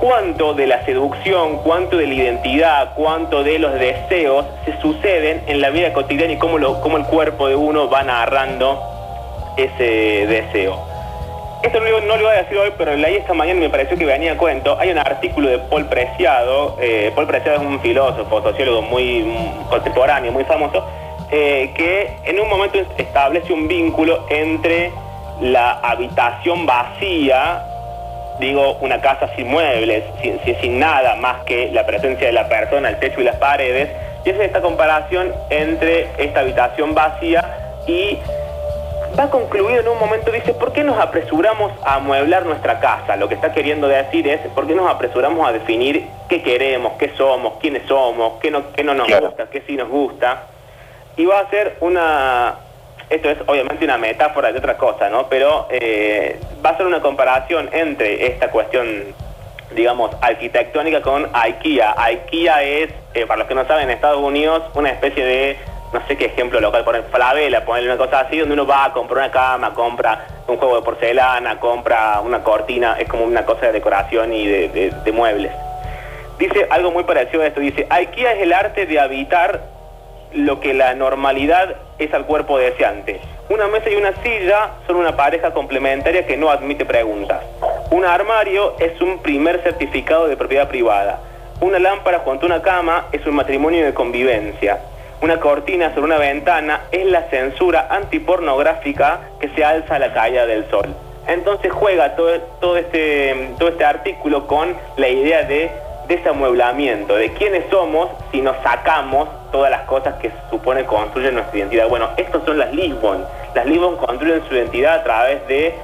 cuánto 0.00 0.54
de 0.54 0.66
la 0.66 0.84
seducción, 0.84 1.58
cuánto 1.58 1.98
de 1.98 2.08
la 2.08 2.14
identidad, 2.14 2.94
cuánto 2.96 3.44
de 3.44 3.60
los 3.60 3.74
deseos 3.74 4.44
se 4.64 4.76
suceden 4.80 5.44
en 5.46 5.60
la 5.60 5.70
vida 5.70 5.92
cotidiana 5.92 6.32
y 6.32 6.36
cómo, 6.38 6.58
lo, 6.58 6.80
cómo 6.80 6.96
el 6.96 7.04
cuerpo 7.04 7.46
de 7.46 7.54
uno 7.54 7.88
va 7.88 8.02
narrando 8.02 8.99
ese 9.56 10.26
deseo. 10.26 10.78
Esto 11.62 11.78
no, 11.78 12.16
lo- 12.16 12.24
voy 12.24 12.32
a 12.34 12.42
decir 12.42 12.56
hoy, 12.56 12.72
pero 12.78 12.96
leí 12.96 13.16
esta 13.16 13.34
mañana 13.34 13.58
y 13.58 13.62
me 13.64 13.68
pareció 13.70 13.96
que 13.98 14.06
venía 14.06 14.32
a 14.32 14.36
cuento. 14.38 14.78
Hay 14.80 14.90
un 14.90 14.98
artículo 14.98 15.48
de 15.50 15.58
Paul 15.58 15.86
Preciado. 15.86 16.76
eh, 16.80 17.12
Paul 17.14 17.26
Preciado 17.26 17.60
es 17.60 17.66
un 17.66 17.80
filósofo, 17.80 18.42
sociólogo 18.42 18.80
muy 18.82 19.22
mm, 19.24 19.68
contemporáneo, 19.68 20.32
muy 20.32 20.44
famoso, 20.44 20.82
eh, 21.30 21.70
que 21.76 22.16
en 22.24 22.40
un 22.40 22.48
momento 22.48 22.78
establece 22.96 23.52
un 23.52 23.68
vínculo 23.68 24.24
entre 24.30 24.90
la 25.42 25.72
habitación 25.82 26.64
vacía, 26.66 27.62
digo, 28.38 28.78
una 28.80 29.00
casa 29.02 29.28
sin 29.36 29.48
muebles, 29.48 30.02
sin, 30.22 30.40
sin- 30.44 30.56
sin 30.60 30.78
nada 30.78 31.14
más 31.16 31.44
que 31.44 31.70
la 31.72 31.84
presencia 31.84 32.26
de 32.26 32.32
la 32.32 32.48
persona, 32.48 32.88
el 32.88 32.98
techo 32.98 33.20
y 33.20 33.24
las 33.24 33.36
paredes, 33.36 33.90
y 34.24 34.30
es 34.30 34.40
esta 34.40 34.62
comparación 34.62 35.32
entre 35.50 36.08
esta 36.18 36.40
habitación 36.40 36.94
vacía 36.94 37.44
y 37.86 38.18
va 39.18 39.30
concluido 39.30 39.80
en 39.80 39.88
un 39.88 39.98
momento, 39.98 40.30
dice, 40.30 40.54
¿por 40.54 40.72
qué 40.72 40.84
nos 40.84 40.98
apresuramos 40.98 41.72
a 41.84 41.96
amueblar 41.96 42.44
nuestra 42.44 42.80
casa? 42.80 43.16
Lo 43.16 43.28
que 43.28 43.34
está 43.34 43.52
queriendo 43.52 43.88
decir 43.88 44.26
es, 44.28 44.40
¿por 44.54 44.66
qué 44.66 44.74
nos 44.74 44.90
apresuramos 44.90 45.46
a 45.48 45.52
definir 45.52 46.06
qué 46.28 46.42
queremos, 46.42 46.94
qué 46.98 47.10
somos, 47.16 47.54
quiénes 47.60 47.86
somos, 47.86 48.40
qué 48.40 48.50
no, 48.50 48.72
qué 48.72 48.84
no 48.84 48.94
nos 48.94 49.08
gusta, 49.08 49.46
qué 49.50 49.62
sí 49.66 49.76
nos 49.76 49.88
gusta? 49.88 50.44
Y 51.16 51.26
va 51.26 51.40
a 51.40 51.50
ser 51.50 51.76
una, 51.80 52.54
esto 53.10 53.28
es 53.28 53.38
obviamente 53.46 53.84
una 53.84 53.98
metáfora 53.98 54.52
de 54.52 54.58
otra 54.58 54.76
cosa, 54.76 55.08
¿no? 55.10 55.28
Pero 55.28 55.66
eh, 55.70 56.40
va 56.64 56.70
a 56.70 56.76
ser 56.76 56.86
una 56.86 57.00
comparación 57.00 57.68
entre 57.72 58.26
esta 58.26 58.50
cuestión, 58.50 58.86
digamos, 59.74 60.12
arquitectónica 60.20 61.02
con 61.02 61.28
IKEA. 61.32 61.94
IKEA 61.96 62.62
es, 62.62 62.90
eh, 63.14 63.26
para 63.26 63.40
los 63.40 63.48
que 63.48 63.54
no 63.54 63.66
saben, 63.66 63.84
en 63.84 63.90
Estados 63.90 64.20
Unidos, 64.20 64.62
una 64.74 64.90
especie 64.90 65.24
de, 65.24 65.56
no 65.92 66.00
sé 66.06 66.16
qué 66.16 66.26
ejemplo 66.26 66.60
local, 66.60 66.84
poner 66.84 67.02
Falabella, 67.10 67.64
ponerle 67.64 67.88
una 67.92 67.98
cosa 67.98 68.20
así, 68.20 68.38
donde 68.38 68.54
uno 68.54 68.66
va 68.66 68.84
a 68.86 68.92
comprar 68.92 69.24
una 69.24 69.30
cama, 69.32 69.74
compra 69.74 70.26
un 70.46 70.56
juego 70.56 70.76
de 70.76 70.82
porcelana, 70.82 71.58
compra 71.58 72.20
una 72.20 72.42
cortina, 72.44 72.96
es 72.98 73.08
como 73.08 73.24
una 73.24 73.44
cosa 73.44 73.66
de 73.66 73.72
decoración 73.72 74.32
y 74.32 74.46
de, 74.46 74.92
de- 75.04 75.12
muebles. 75.12 75.52
Dice 76.38 76.66
algo 76.70 76.90
muy 76.92 77.04
parecido 77.04 77.42
a 77.42 77.46
esto, 77.46 77.60
dice, 77.60 77.86
IKEA 77.90 78.32
es 78.34 78.42
el 78.42 78.52
arte 78.52 78.86
de 78.86 78.98
habitar 79.00 79.60
lo 80.32 80.60
que 80.60 80.72
la 80.74 80.94
normalidad 80.94 81.74
es 81.98 82.14
al 82.14 82.24
cuerpo 82.24 82.56
deseante. 82.56 83.20
Una 83.48 83.66
mesa 83.66 83.90
y 83.90 83.96
una 83.96 84.12
silla 84.22 84.70
son 84.86 84.96
una 84.96 85.16
pareja 85.16 85.52
complementaria 85.52 86.24
que 86.24 86.36
no 86.36 86.50
admite 86.50 86.84
preguntas. 86.84 87.42
Un 87.90 88.04
armario 88.04 88.76
es 88.78 89.00
un 89.00 89.18
primer 89.18 89.60
certificado 89.64 90.28
de 90.28 90.36
propiedad 90.36 90.68
privada. 90.68 91.18
Una 91.60 91.80
lámpara 91.80 92.20
junto 92.20 92.46
a 92.46 92.46
una 92.46 92.62
cama 92.62 93.06
es 93.10 93.26
un 93.26 93.34
matrimonio 93.34 93.84
de 93.84 93.92
convivencia. 93.92 94.78
Una 95.22 95.38
cortina 95.38 95.90
sobre 95.90 96.06
una 96.06 96.18
ventana 96.18 96.82
es 96.90 97.04
la 97.04 97.28
censura 97.28 97.88
antipornográfica 97.90 99.20
que 99.38 99.50
se 99.50 99.62
alza 99.62 99.96
a 99.96 99.98
la 99.98 100.14
caída 100.14 100.46
del 100.46 100.68
sol. 100.70 100.86
Entonces 101.26 101.70
juega 101.72 102.16
todo, 102.16 102.40
todo, 102.60 102.78
este, 102.78 103.50
todo 103.58 103.68
este 103.68 103.84
artículo 103.84 104.46
con 104.46 104.74
la 104.96 105.08
idea 105.08 105.42
de 105.42 105.70
desamueblamiento, 106.08 107.14
de 107.16 107.32
quiénes 107.34 107.64
somos 107.70 108.08
si 108.32 108.40
nos 108.40 108.56
sacamos 108.62 109.28
todas 109.52 109.70
las 109.70 109.82
cosas 109.82 110.14
que 110.14 110.32
supone 110.48 110.84
construyen 110.84 111.34
nuestra 111.34 111.58
identidad. 111.58 111.88
Bueno, 111.88 112.08
estos 112.16 112.42
son 112.44 112.58
las 112.58 112.72
Lisbon. 112.72 113.24
Las 113.54 113.66
Lisbon 113.66 113.98
construyen 113.98 114.42
su 114.48 114.54
identidad 114.54 115.00
a 115.00 115.04
través 115.04 115.46
de 115.46 115.74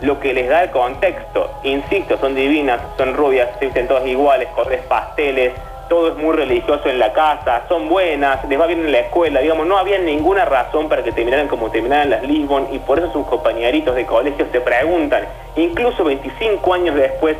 lo 0.00 0.20
que 0.20 0.32
les 0.32 0.48
da 0.48 0.62
el 0.62 0.70
contexto. 0.70 1.50
Insisto, 1.64 2.16
son 2.18 2.34
divinas, 2.36 2.80
son 2.96 3.14
rubias, 3.14 3.48
se 3.58 3.66
visten 3.66 3.88
todas 3.88 4.06
iguales, 4.06 4.48
colores 4.54 4.80
pasteles, 4.82 5.52
todo 5.90 6.06
es 6.06 6.16
muy 6.16 6.36
religioso 6.36 6.88
en 6.88 7.00
la 7.00 7.12
casa, 7.12 7.64
son 7.68 7.88
buenas, 7.88 8.44
les 8.48 8.60
va 8.60 8.68
bien 8.68 8.78
en 8.78 8.92
la 8.92 9.00
escuela, 9.00 9.40
digamos, 9.40 9.66
no 9.66 9.76
había 9.76 9.98
ninguna 9.98 10.44
razón 10.44 10.88
para 10.88 11.02
que 11.02 11.10
terminaran 11.10 11.48
como 11.48 11.68
terminaran 11.72 12.10
las 12.10 12.22
Lisbon 12.22 12.68
y 12.70 12.78
por 12.78 13.00
eso 13.00 13.12
sus 13.12 13.26
compañeritos 13.26 13.96
de 13.96 14.06
colegio 14.06 14.46
se 14.52 14.60
preguntan, 14.60 15.24
incluso 15.56 16.04
25 16.04 16.74
años 16.74 16.94
después, 16.94 17.36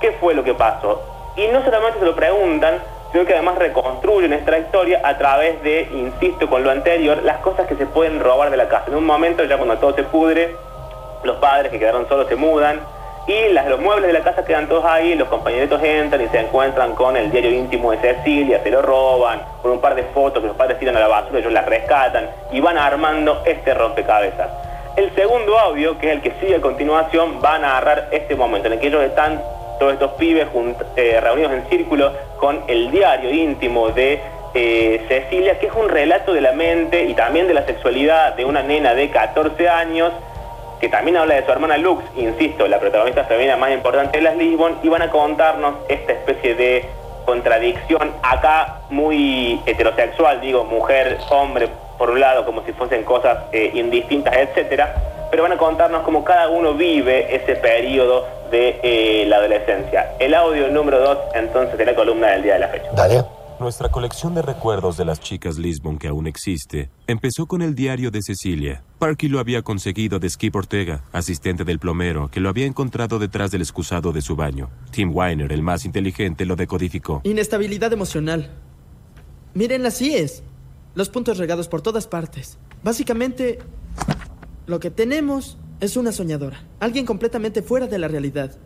¿qué 0.00 0.12
fue 0.12 0.32
lo 0.32 0.44
que 0.44 0.54
pasó? 0.54 1.02
Y 1.34 1.48
no 1.48 1.64
solamente 1.64 1.98
se 1.98 2.04
lo 2.04 2.14
preguntan, 2.14 2.78
sino 3.10 3.24
que 3.24 3.32
además 3.32 3.58
reconstruyen 3.58 4.32
esta 4.32 4.56
historia 4.56 5.00
a 5.02 5.18
través 5.18 5.60
de, 5.64 5.88
insisto 5.92 6.48
con 6.48 6.62
lo 6.62 6.70
anterior, 6.70 7.20
las 7.24 7.38
cosas 7.38 7.66
que 7.66 7.74
se 7.74 7.86
pueden 7.86 8.20
robar 8.20 8.52
de 8.52 8.58
la 8.58 8.68
casa. 8.68 8.84
En 8.86 8.94
un 8.94 9.06
momento, 9.06 9.42
ya 9.42 9.56
cuando 9.56 9.76
todo 9.78 9.94
se 9.96 10.04
pudre, 10.04 10.54
los 11.24 11.36
padres 11.38 11.72
que 11.72 11.80
quedaron 11.80 12.06
solos 12.08 12.28
se 12.28 12.36
mudan 12.36 12.78
y 13.28 13.52
las, 13.52 13.66
los 13.66 13.78
muebles 13.78 14.06
de 14.06 14.14
la 14.14 14.24
casa 14.24 14.42
quedan 14.42 14.66
todos 14.68 14.86
ahí, 14.86 15.14
los 15.14 15.28
compañeritos 15.28 15.82
entran 15.84 16.22
y 16.22 16.28
se 16.28 16.40
encuentran 16.40 16.94
con 16.94 17.14
el 17.14 17.30
diario 17.30 17.50
íntimo 17.50 17.90
de 17.90 17.98
Cecilia, 17.98 18.62
se 18.62 18.70
lo 18.70 18.80
roban, 18.80 19.42
con 19.60 19.70
un 19.70 19.80
par 19.82 19.94
de 19.94 20.02
fotos 20.02 20.40
que 20.40 20.48
los 20.48 20.56
padres 20.56 20.78
tiran 20.78 20.96
a 20.96 21.00
la 21.00 21.08
basura, 21.08 21.38
ellos 21.38 21.52
las 21.52 21.66
rescatan 21.66 22.30
y 22.50 22.60
van 22.60 22.78
armando 22.78 23.42
este 23.44 23.74
rompecabezas. 23.74 24.48
El 24.96 25.14
segundo 25.14 25.58
audio, 25.58 25.98
que 25.98 26.06
es 26.06 26.12
el 26.14 26.22
que 26.22 26.32
sigue 26.40 26.56
a 26.56 26.60
continuación, 26.62 27.38
va 27.44 27.56
a 27.56 27.58
narrar 27.58 28.08
este 28.12 28.34
momento 28.34 28.68
en 28.68 28.72
el 28.72 28.80
que 28.80 28.86
ellos 28.86 29.02
están, 29.02 29.42
todos 29.78 29.92
estos 29.92 30.12
pibes 30.12 30.48
eh, 30.96 31.20
reunidos 31.20 31.52
en 31.52 31.68
círculo 31.68 32.10
con 32.38 32.62
el 32.66 32.90
diario 32.90 33.30
íntimo 33.30 33.90
de 33.90 34.22
eh, 34.54 35.04
Cecilia, 35.06 35.58
que 35.58 35.66
es 35.66 35.72
un 35.74 35.90
relato 35.90 36.32
de 36.32 36.40
la 36.40 36.52
mente 36.52 37.04
y 37.04 37.12
también 37.12 37.46
de 37.46 37.52
la 37.52 37.66
sexualidad 37.66 38.34
de 38.36 38.46
una 38.46 38.62
nena 38.62 38.94
de 38.94 39.10
14 39.10 39.68
años 39.68 40.12
que 40.80 40.88
también 40.88 41.16
habla 41.16 41.34
de 41.34 41.44
su 41.44 41.52
hermana 41.52 41.76
Lux, 41.76 42.04
insisto, 42.16 42.66
la 42.66 42.78
protagonista 42.78 43.24
femenina 43.24 43.56
más 43.56 43.72
importante 43.72 44.18
de 44.18 44.24
las 44.24 44.36
Lisbon, 44.36 44.78
y 44.82 44.88
van 44.88 45.02
a 45.02 45.10
contarnos 45.10 45.74
esta 45.88 46.12
especie 46.12 46.54
de 46.54 46.84
contradicción 47.24 48.12
acá 48.22 48.78
muy 48.90 49.60
heterosexual, 49.66 50.40
digo, 50.40 50.64
mujer, 50.64 51.18
hombre, 51.30 51.68
por 51.98 52.10
un 52.10 52.20
lado, 52.20 52.46
como 52.46 52.62
si 52.64 52.72
fuesen 52.72 53.04
cosas 53.04 53.38
eh, 53.52 53.70
indistintas, 53.74 54.34
etcétera, 54.36 54.94
pero 55.30 55.42
van 55.42 55.52
a 55.52 55.58
contarnos 55.58 56.02
cómo 56.02 56.24
cada 56.24 56.48
uno 56.48 56.74
vive 56.74 57.34
ese 57.34 57.56
periodo 57.56 58.26
de 58.50 58.80
eh, 58.82 59.26
la 59.26 59.36
adolescencia. 59.36 60.12
El 60.18 60.34
audio 60.34 60.68
número 60.68 61.00
2, 61.00 61.18
entonces, 61.34 61.76
de 61.76 61.84
la 61.84 61.94
columna 61.94 62.28
del 62.28 62.42
día 62.44 62.54
de 62.54 62.60
la 62.60 62.68
fecha. 62.68 62.88
Dale. 62.92 63.37
Nuestra 63.60 63.88
colección 63.88 64.36
de 64.36 64.42
recuerdos 64.42 64.96
de 64.96 65.04
las 65.04 65.18
chicas 65.18 65.58
Lisbon 65.58 65.98
que 65.98 66.06
aún 66.06 66.28
existe 66.28 66.90
empezó 67.08 67.46
con 67.46 67.60
el 67.60 67.74
diario 67.74 68.12
de 68.12 68.22
Cecilia. 68.22 68.84
Parky 69.00 69.26
lo 69.28 69.40
había 69.40 69.62
conseguido 69.62 70.20
de 70.20 70.30
Skip 70.30 70.54
Ortega, 70.54 71.02
asistente 71.10 71.64
del 71.64 71.80
plomero, 71.80 72.30
que 72.30 72.38
lo 72.38 72.50
había 72.50 72.66
encontrado 72.66 73.18
detrás 73.18 73.50
del 73.50 73.62
excusado 73.62 74.12
de 74.12 74.22
su 74.22 74.36
baño. 74.36 74.70
Tim 74.92 75.10
Weiner, 75.12 75.50
el 75.50 75.62
más 75.62 75.84
inteligente, 75.84 76.46
lo 76.46 76.54
decodificó. 76.54 77.20
Inestabilidad 77.24 77.92
emocional. 77.92 78.48
Miren, 79.54 79.86
así 79.86 80.14
es. 80.14 80.44
Los 80.94 81.08
puntos 81.08 81.36
regados 81.38 81.66
por 81.66 81.82
todas 81.82 82.06
partes. 82.06 82.58
Básicamente, 82.84 83.58
lo 84.68 84.78
que 84.78 84.92
tenemos 84.92 85.58
es 85.80 85.96
una 85.96 86.12
soñadora. 86.12 86.62
Alguien 86.78 87.04
completamente 87.04 87.62
fuera 87.62 87.88
de 87.88 87.98
la 87.98 88.06
realidad. 88.06 88.56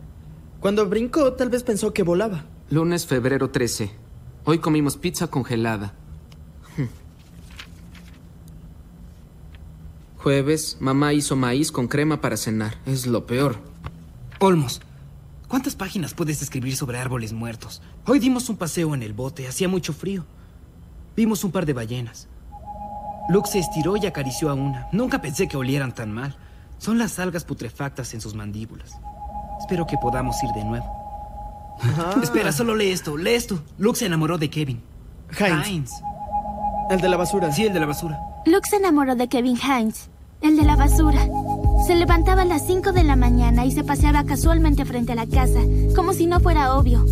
Cuando 0.59 0.85
brincó, 0.85 1.33
tal 1.33 1.49
vez 1.49 1.63
pensó 1.63 1.93
que 1.93 2.03
volaba. 2.03 2.45
Lunes, 2.69 3.07
febrero 3.07 3.49
13. 3.49 4.02
Hoy 4.45 4.59
comimos 4.59 4.97
pizza 4.97 5.27
congelada. 5.27 5.93
Jueves, 10.17 10.77
mamá 10.79 11.13
hizo 11.13 11.35
maíz 11.35 11.71
con 11.71 11.87
crema 11.87 12.19
para 12.19 12.35
cenar. 12.35 12.75
Es 12.85 13.07
lo 13.07 13.25
peor. 13.25 13.57
Olmos, 14.39 14.81
¿cuántas 15.47 15.75
páginas 15.75 16.13
puedes 16.13 16.41
escribir 16.41 16.75
sobre 16.75 16.97
árboles 16.97 17.31
muertos? 17.31 17.81
Hoy 18.05 18.19
dimos 18.19 18.49
un 18.49 18.57
paseo 18.57 18.93
en 18.93 19.03
el 19.03 19.13
bote, 19.13 19.47
hacía 19.47 19.69
mucho 19.69 19.93
frío. 19.93 20.25
Vimos 21.15 21.43
un 21.45 21.51
par 21.51 21.65
de 21.65 21.73
ballenas. 21.73 22.27
Luke 23.29 23.49
se 23.49 23.59
estiró 23.59 23.95
y 23.95 24.05
acarició 24.05 24.49
a 24.49 24.55
una. 24.55 24.87
Nunca 24.91 25.21
pensé 25.21 25.47
que 25.47 25.55
olieran 25.55 25.95
tan 25.95 26.11
mal. 26.11 26.35
Son 26.79 26.97
las 26.97 27.17
algas 27.19 27.45
putrefactas 27.45 28.13
en 28.13 28.19
sus 28.19 28.33
mandíbulas. 28.33 28.97
Espero 29.59 29.87
que 29.87 29.97
podamos 29.97 30.35
ir 30.43 30.49
de 30.51 30.65
nuevo. 30.65 31.02
Espera, 32.21 32.51
solo 32.51 32.75
lee 32.75 32.91
esto, 32.91 33.17
lee 33.17 33.33
esto. 33.33 33.59
Luke 33.77 33.97
se 33.97 34.05
enamoró 34.05 34.37
de 34.37 34.49
Kevin. 34.49 34.81
Heinz. 35.39 35.91
El 36.89 37.01
de 37.01 37.09
la 37.09 37.17
basura. 37.17 37.51
Sí, 37.51 37.65
el 37.65 37.73
de 37.73 37.79
la 37.79 37.85
basura. 37.85 38.19
Luke 38.45 38.67
se 38.69 38.75
enamoró 38.75 39.15
de 39.15 39.27
Kevin 39.27 39.57
Hines, 39.57 40.09
el 40.41 40.57
de 40.57 40.63
la 40.63 40.75
basura. 40.75 41.27
Se 41.87 41.95
levantaba 41.95 42.43
a 42.43 42.45
las 42.45 42.65
5 42.67 42.91
de 42.91 43.03
la 43.03 43.15
mañana 43.15 43.65
y 43.65 43.71
se 43.71 43.83
paseaba 43.83 44.25
casualmente 44.25 44.85
frente 44.85 45.13
a 45.13 45.15
la 45.15 45.25
casa, 45.25 45.61
como 45.95 46.13
si 46.13 46.27
no 46.27 46.39
fuera 46.39 46.75
obvio. 46.75 47.05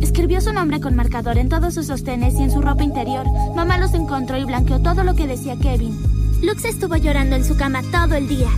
Escribió 0.00 0.40
su 0.40 0.52
nombre 0.52 0.80
con 0.80 0.96
marcador 0.96 1.38
en 1.38 1.48
todos 1.48 1.74
sus 1.74 1.86
sostenes 1.86 2.34
y 2.34 2.42
en 2.42 2.50
su 2.50 2.60
ropa 2.60 2.82
interior. 2.84 3.26
Mamá 3.54 3.78
los 3.78 3.94
encontró 3.94 4.36
y 4.38 4.44
blanqueó 4.44 4.80
todo 4.80 5.04
lo 5.04 5.14
que 5.14 5.26
decía 5.26 5.56
Kevin. 5.56 5.96
Luke 6.42 6.60
se 6.60 6.70
estuvo 6.70 6.96
llorando 6.96 7.36
en 7.36 7.44
su 7.44 7.56
cama 7.56 7.82
todo 7.90 8.14
el 8.14 8.28
día. 8.28 8.48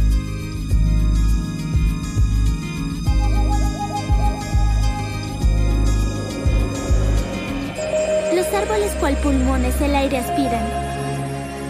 Árboles 8.85 9.01
cual 9.01 9.17
pulmones 9.17 9.81
el 9.81 9.95
aire 9.95 10.19
aspiran. 10.19 10.63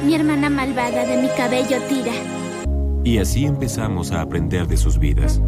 Mi 0.05 0.15
hermana 0.15 0.51
malvada 0.51 1.07
de 1.07 1.23
mi 1.23 1.29
cabello 1.29 1.81
tira. 1.89 2.13
Y 3.05 3.19
así 3.19 3.45
empezamos 3.45 4.11
a 4.11 4.21
aprender 4.21 4.67
de 4.67 4.77
sus 4.77 4.99
vidas. 4.99 5.41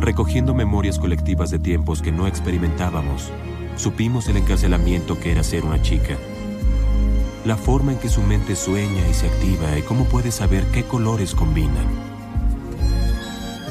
Recogiendo 0.00 0.54
memorias 0.54 0.98
colectivas 0.98 1.50
de 1.50 1.60
tiempos 1.60 2.02
que 2.02 2.10
no 2.10 2.26
experimentábamos, 2.26 3.30
supimos 3.76 4.26
el 4.28 4.38
encarcelamiento 4.38 5.20
que 5.20 5.30
era 5.30 5.44
ser 5.44 5.64
una 5.64 5.80
chica. 5.80 6.16
La 7.44 7.56
forma 7.56 7.92
en 7.92 7.98
que 7.98 8.08
su 8.08 8.22
mente 8.22 8.56
sueña 8.56 9.08
y 9.08 9.14
se 9.14 9.28
activa 9.28 9.78
y 9.78 9.82
cómo 9.82 10.04
puede 10.04 10.32
saber 10.32 10.64
qué 10.72 10.82
colores 10.82 11.34
combinan. 11.34 11.86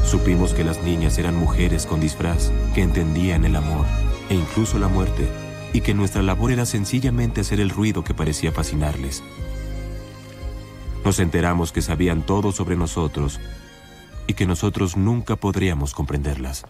Supimos 0.06 0.54
que 0.54 0.64
las 0.64 0.82
niñas 0.82 1.18
eran 1.18 1.36
mujeres 1.36 1.86
con 1.86 2.00
disfraz 2.00 2.52
que 2.74 2.84
entendían 2.84 3.44
el 3.44 3.58
amor 3.58 3.86
e 4.30 4.36
incluso 4.36 4.80
la 4.80 4.88
muerte 4.88 5.28
y 5.74 5.82
que 5.82 5.94
nuestra 5.94 6.22
labor 6.22 6.52
era 6.52 6.66
sencillamente 6.66 7.42
hacer 7.42 7.60
el 7.60 7.70
ruido 7.70 8.04
que 8.04 8.14
parecía 8.14 8.52
fascinarles. 8.52 9.24
Nos 11.04 11.20
enteramos 11.20 11.72
que 11.72 11.82
sabían 11.82 12.24
todo 12.24 12.52
sobre 12.52 12.76
nosotros 12.76 13.40
y 14.28 14.34
que 14.34 14.46
nosotros 14.46 14.98
nunca 14.98 15.36
podríamos 15.36 15.94
comprenderlas. 15.94 16.66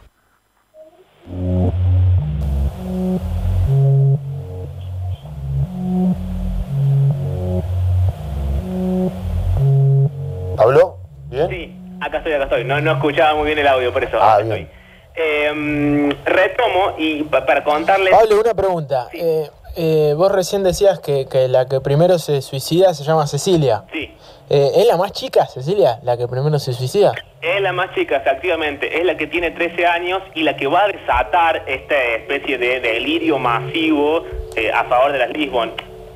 ¿Habló? 10.57 10.97
¿Bien? 11.29 11.49
Sí, 11.49 11.75
acá 12.01 12.17
estoy, 12.17 12.33
acá 12.33 12.43
estoy. 12.45 12.63
No, 12.65 12.79
no 12.81 12.93
escuchaba 12.93 13.35
muy 13.35 13.47
bien 13.47 13.59
el 13.59 13.67
audio, 13.67 13.91
por 13.91 14.03
eso. 14.03 14.17
Ah, 14.21 14.35
acá 14.35 14.43
bien. 14.43 14.57
estoy. 14.61 14.78
Eh, 15.21 16.15
retomo 16.23 16.93
y 16.97 17.23
pa- 17.23 17.45
para 17.45 17.61
contarles... 17.63 18.09
Pablo, 18.13 18.39
una 18.39 18.53
pregunta. 18.53 19.09
Eh, 19.11 19.49
eh, 19.75 20.13
vos 20.15 20.31
recién 20.31 20.63
decías 20.63 20.99
que, 20.99 21.27
que 21.29 21.49
la 21.49 21.65
que 21.67 21.81
primero 21.81 22.17
se 22.19 22.41
suicida 22.41 22.93
se 22.93 23.03
llama 23.03 23.27
Cecilia. 23.27 23.83
Sí. 23.91 24.13
Eh, 24.49 24.71
¿Es 24.77 24.87
la 24.87 24.95
más 24.97 25.11
chica, 25.11 25.45
Cecilia, 25.45 25.99
la 26.03 26.15
que 26.17 26.27
primero 26.27 26.57
se 26.57 26.71
suicida? 26.73 27.11
Es 27.41 27.61
la 27.61 27.73
más 27.73 27.93
chica, 27.93 28.15
efectivamente. 28.17 28.97
Es 28.97 29.05
la 29.05 29.17
que 29.17 29.27
tiene 29.27 29.51
13 29.51 29.85
años 29.85 30.21
y 30.35 30.43
la 30.43 30.55
que 30.55 30.67
va 30.67 30.85
a 30.85 30.87
desatar 30.87 31.63
esta 31.67 31.95
especie 32.15 32.57
de 32.57 32.79
delirio 32.79 33.37
masivo 33.37 34.23
a 34.73 34.83
favor 34.85 35.11
de 35.11 35.19
las 35.19 35.29
Lisbon. 35.31 35.71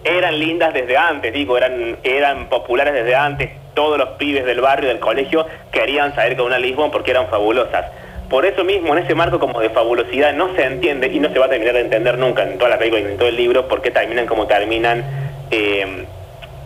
Eran 0.06 0.40
lindas 0.40 0.74
desde 0.74 0.98
antes, 0.98 1.32
digo, 1.34 1.58
eran, 1.58 1.98
eran 2.04 2.50
populares 2.50 2.94
desde 2.94 3.16
antes. 3.16 3.52
Todos 3.74 3.98
los 3.98 4.10
pibes 4.18 4.46
del 4.46 4.62
barrio, 4.62 4.90
del 4.90 5.00
colegio, 5.00 5.46
querían 5.72 6.14
salir 6.16 6.36
con 6.38 6.48
una 6.48 6.58
Lisbon 6.60 6.90
porque 6.92 7.12
eran 7.12 7.28
fabulosas. 7.28 7.86
Por 8.30 8.46
eso 8.46 8.64
mismo, 8.64 8.96
en 8.96 9.04
ese 9.04 9.16
marco 9.16 9.40
como 9.40 9.60
de 9.60 9.70
fabulosidad, 9.70 10.34
no 10.34 10.56
se 10.56 10.64
entiende 10.64 11.08
y 11.08 11.20
no 11.20 11.30
se 11.30 11.40
va 11.40 11.46
a 11.46 11.50
terminar 11.50 11.76
de 11.76 11.82
entender 11.82 12.18
nunca 12.18 12.44
en 12.44 12.58
toda 12.58 12.72
la 12.72 12.78
película 12.78 13.02
y 13.02 13.06
en 13.06 13.18
todo 13.18 13.28
el 13.28 13.36
libro 13.36 13.68
por 13.68 13.82
qué 13.82 13.92
terminan 13.92 14.26
como 14.26 14.48
terminan 14.48 15.04
eh, 15.52 16.06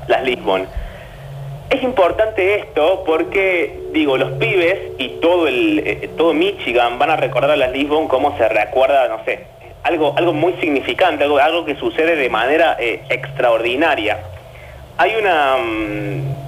las 0.08 0.24
Lisbon. 0.24 0.68
Es 1.70 1.84
importante 1.84 2.56
esto 2.56 3.04
porque, 3.06 3.82
digo, 3.92 4.18
los 4.18 4.32
pibes 4.34 4.80
y 4.98 5.20
todo 5.20 5.48
el 5.48 5.80
eh, 5.80 6.10
todo 6.16 6.34
Michigan 6.34 6.98
van 6.98 7.10
a 7.10 7.18
recordar 7.18 7.52
a 7.52 7.58
las 7.58 7.72
Lisbon 7.74 8.08
como 8.08 8.38
se 8.38 8.48
recuerda, 8.48 9.10
no 9.10 9.24
sé, 9.26 9.48
algo, 9.84 10.14
algo 10.18 10.32
muy 10.32 10.54
significante, 10.62 11.26
algo, 11.26 11.40
algo 11.40 11.66
que 11.66 11.76
sucede 11.76 12.16
de 12.16 12.30
manera 12.30 12.78
eh, 12.80 13.02
extraordinaria. 13.10 14.18
Hay 14.98 15.16
una 15.20 15.58
mm, 15.58 16.47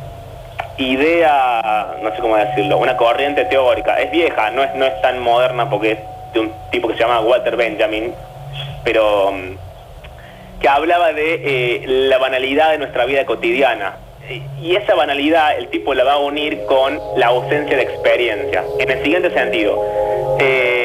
idea, 0.83 1.95
no 2.01 2.15
sé 2.15 2.21
cómo 2.21 2.37
decirlo, 2.37 2.77
una 2.77 2.95
corriente 2.97 3.45
teórica, 3.45 3.99
es 3.99 4.11
vieja, 4.11 4.51
no 4.51 4.63
es, 4.63 4.73
no 4.75 4.85
es 4.85 5.01
tan 5.01 5.19
moderna 5.19 5.69
porque 5.69 5.91
es 5.91 5.99
de 6.33 6.39
un 6.41 6.51
tipo 6.71 6.87
que 6.87 6.93
se 6.95 7.01
llama 7.01 7.21
Walter 7.21 7.55
Benjamin, 7.55 8.13
pero 8.83 9.31
mm, 9.31 10.59
que 10.61 10.67
hablaba 10.67 11.13
de 11.13 11.33
eh, 11.35 11.83
la 11.87 12.17
banalidad 12.17 12.71
de 12.71 12.77
nuestra 12.77 13.05
vida 13.05 13.25
cotidiana. 13.25 13.97
Y 14.61 14.75
esa 14.75 14.93
banalidad 14.93 15.57
el 15.57 15.69
tipo 15.69 15.93
la 15.95 16.03
va 16.03 16.13
a 16.13 16.17
unir 16.19 16.63
con 16.65 16.99
la 17.15 17.27
ausencia 17.27 17.75
de 17.75 17.81
experiencia. 17.81 18.63
En 18.77 18.91
el 18.91 19.01
siguiente 19.01 19.31
sentido, 19.31 19.83
eh, 20.39 20.78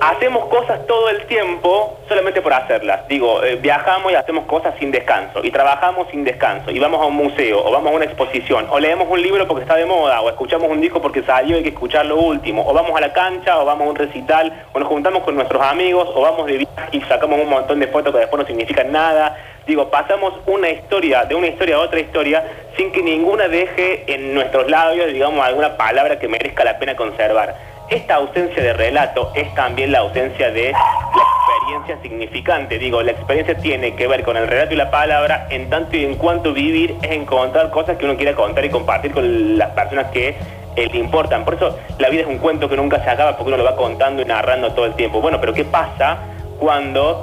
hacemos 0.00 0.46
cosas 0.46 0.86
todo 0.86 1.08
el 1.08 1.24
tiempo 1.26 1.98
solamente 2.08 2.40
por 2.42 2.52
hacerlas. 2.52 3.06
Digo, 3.08 3.42
eh, 3.42 3.56
viajamos 3.56 4.12
y 4.12 4.14
hacemos 4.14 4.46
cosas 4.46 4.74
sin 4.78 4.90
descanso, 4.90 5.40
y 5.42 5.50
trabajamos 5.50 6.08
sin 6.10 6.24
descanso, 6.24 6.70
y 6.70 6.78
vamos 6.78 7.00
a 7.00 7.06
un 7.06 7.16
museo, 7.16 7.64
o 7.64 7.70
vamos 7.70 7.92
a 7.92 7.96
una 7.96 8.04
exposición, 8.04 8.66
o 8.70 8.78
leemos 8.78 9.08
un 9.08 9.20
libro 9.20 9.46
porque 9.46 9.62
está 9.62 9.76
de 9.76 9.86
moda, 9.86 10.20
o 10.20 10.28
escuchamos 10.28 10.70
un 10.70 10.80
disco 10.80 11.00
porque 11.00 11.22
salió 11.22 11.56
y 11.56 11.58
hay 11.58 11.62
que 11.62 11.70
escuchar 11.70 12.06
lo 12.06 12.16
último, 12.16 12.66
o 12.68 12.72
vamos 12.72 12.96
a 12.96 13.00
la 13.00 13.12
cancha, 13.12 13.58
o 13.58 13.64
vamos 13.64 13.86
a 13.86 13.90
un 13.90 13.96
recital, 13.96 14.64
o 14.72 14.78
nos 14.78 14.88
juntamos 14.88 15.22
con 15.22 15.34
nuestros 15.34 15.62
amigos, 15.62 16.08
o 16.14 16.20
vamos 16.20 16.46
de 16.46 16.58
viaje 16.58 16.88
y 16.92 17.00
sacamos 17.02 17.40
un 17.40 17.48
montón 17.48 17.80
de 17.80 17.86
fotos 17.86 18.12
que 18.12 18.20
después 18.20 18.42
no 18.42 18.46
significan 18.46 18.92
nada. 18.92 19.36
Digo, 19.66 19.88
pasamos 19.90 20.34
una 20.46 20.70
historia, 20.70 21.24
de 21.24 21.34
una 21.34 21.46
historia 21.46 21.76
a 21.76 21.80
otra 21.80 22.00
historia, 22.00 22.44
sin 22.76 22.90
que 22.90 23.02
ninguna 23.02 23.46
deje 23.48 24.12
en 24.12 24.34
nuestros 24.34 24.68
labios, 24.68 25.12
digamos, 25.12 25.44
alguna 25.44 25.76
palabra 25.76 26.18
que 26.18 26.26
merezca 26.26 26.64
la 26.64 26.78
pena 26.78 26.96
conservar. 26.96 27.71
Esta 27.92 28.14
ausencia 28.14 28.62
de 28.62 28.72
relato 28.72 29.32
es 29.34 29.54
también 29.54 29.92
la 29.92 29.98
ausencia 29.98 30.50
de 30.50 30.72
la 30.72 30.78
experiencia 30.78 31.98
significante. 32.00 32.78
Digo, 32.78 33.02
la 33.02 33.12
experiencia 33.12 33.54
tiene 33.58 33.94
que 33.94 34.06
ver 34.06 34.24
con 34.24 34.38
el 34.38 34.48
relato 34.48 34.72
y 34.72 34.78
la 34.78 34.90
palabra, 34.90 35.46
en 35.50 35.68
tanto 35.68 35.94
y 35.98 36.06
en 36.06 36.14
cuanto 36.14 36.54
vivir 36.54 36.96
es 37.02 37.10
encontrar 37.10 37.68
cosas 37.70 37.98
que 37.98 38.06
uno 38.06 38.16
quiera 38.16 38.34
contar 38.34 38.64
y 38.64 38.70
compartir 38.70 39.12
con 39.12 39.58
las 39.58 39.72
personas 39.72 40.06
que 40.06 40.36
eh, 40.74 40.88
le 40.90 40.96
importan. 40.96 41.44
Por 41.44 41.56
eso 41.56 41.78
la 41.98 42.08
vida 42.08 42.22
es 42.22 42.28
un 42.28 42.38
cuento 42.38 42.66
que 42.66 42.78
nunca 42.78 43.04
se 43.04 43.10
acaba 43.10 43.36
porque 43.36 43.48
uno 43.48 43.58
lo 43.58 43.64
va 43.64 43.76
contando 43.76 44.22
y 44.22 44.24
narrando 44.24 44.72
todo 44.72 44.86
el 44.86 44.94
tiempo. 44.94 45.20
Bueno, 45.20 45.38
pero 45.38 45.52
¿qué 45.52 45.66
pasa 45.66 46.16
cuando 46.58 47.22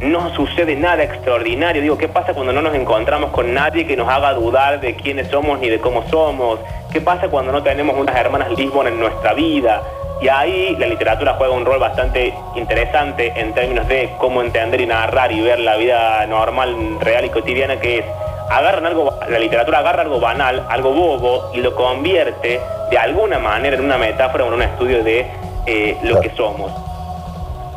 no 0.00 0.34
sucede 0.34 0.76
nada 0.76 1.02
extraordinario. 1.02 1.82
Digo, 1.82 1.98
¿qué 1.98 2.08
pasa 2.08 2.32
cuando 2.32 2.52
no 2.52 2.62
nos 2.62 2.74
encontramos 2.74 3.30
con 3.30 3.52
nadie 3.52 3.86
que 3.86 3.96
nos 3.96 4.08
haga 4.08 4.32
dudar 4.32 4.80
de 4.80 4.94
quiénes 4.96 5.28
somos 5.28 5.58
ni 5.60 5.68
de 5.68 5.78
cómo 5.78 6.04
somos? 6.08 6.58
¿Qué 6.92 7.00
pasa 7.00 7.28
cuando 7.28 7.52
no 7.52 7.62
tenemos 7.62 7.96
unas 7.96 8.16
hermanas 8.16 8.50
Lisbon 8.56 8.86
en 8.86 8.98
nuestra 8.98 9.34
vida? 9.34 9.82
Y 10.22 10.28
ahí 10.28 10.76
la 10.78 10.86
literatura 10.86 11.34
juega 11.34 11.54
un 11.54 11.64
rol 11.64 11.78
bastante 11.78 12.34
interesante 12.54 13.32
en 13.36 13.52
términos 13.54 13.88
de 13.88 14.10
cómo 14.18 14.42
entender 14.42 14.80
y 14.80 14.86
narrar 14.86 15.32
y 15.32 15.40
ver 15.40 15.60
la 15.60 15.76
vida 15.76 16.26
normal, 16.26 16.98
real 17.00 17.24
y 17.26 17.30
cotidiana 17.30 17.78
que 17.78 17.98
es. 17.98 18.04
Agarran 18.50 18.86
algo, 18.86 19.14
la 19.28 19.38
literatura 19.38 19.78
agarra 19.78 20.02
algo 20.02 20.18
banal, 20.18 20.66
algo 20.68 20.92
bobo 20.92 21.50
y 21.54 21.60
lo 21.60 21.74
convierte 21.74 22.60
de 22.90 22.98
alguna 22.98 23.38
manera 23.38 23.76
en 23.76 23.84
una 23.84 23.96
metáfora 23.96 24.44
o 24.44 24.48
en 24.48 24.54
un 24.54 24.62
estudio 24.62 25.04
de 25.04 25.26
eh, 25.66 25.96
lo 26.02 26.20
que 26.20 26.30
somos. 26.30 26.89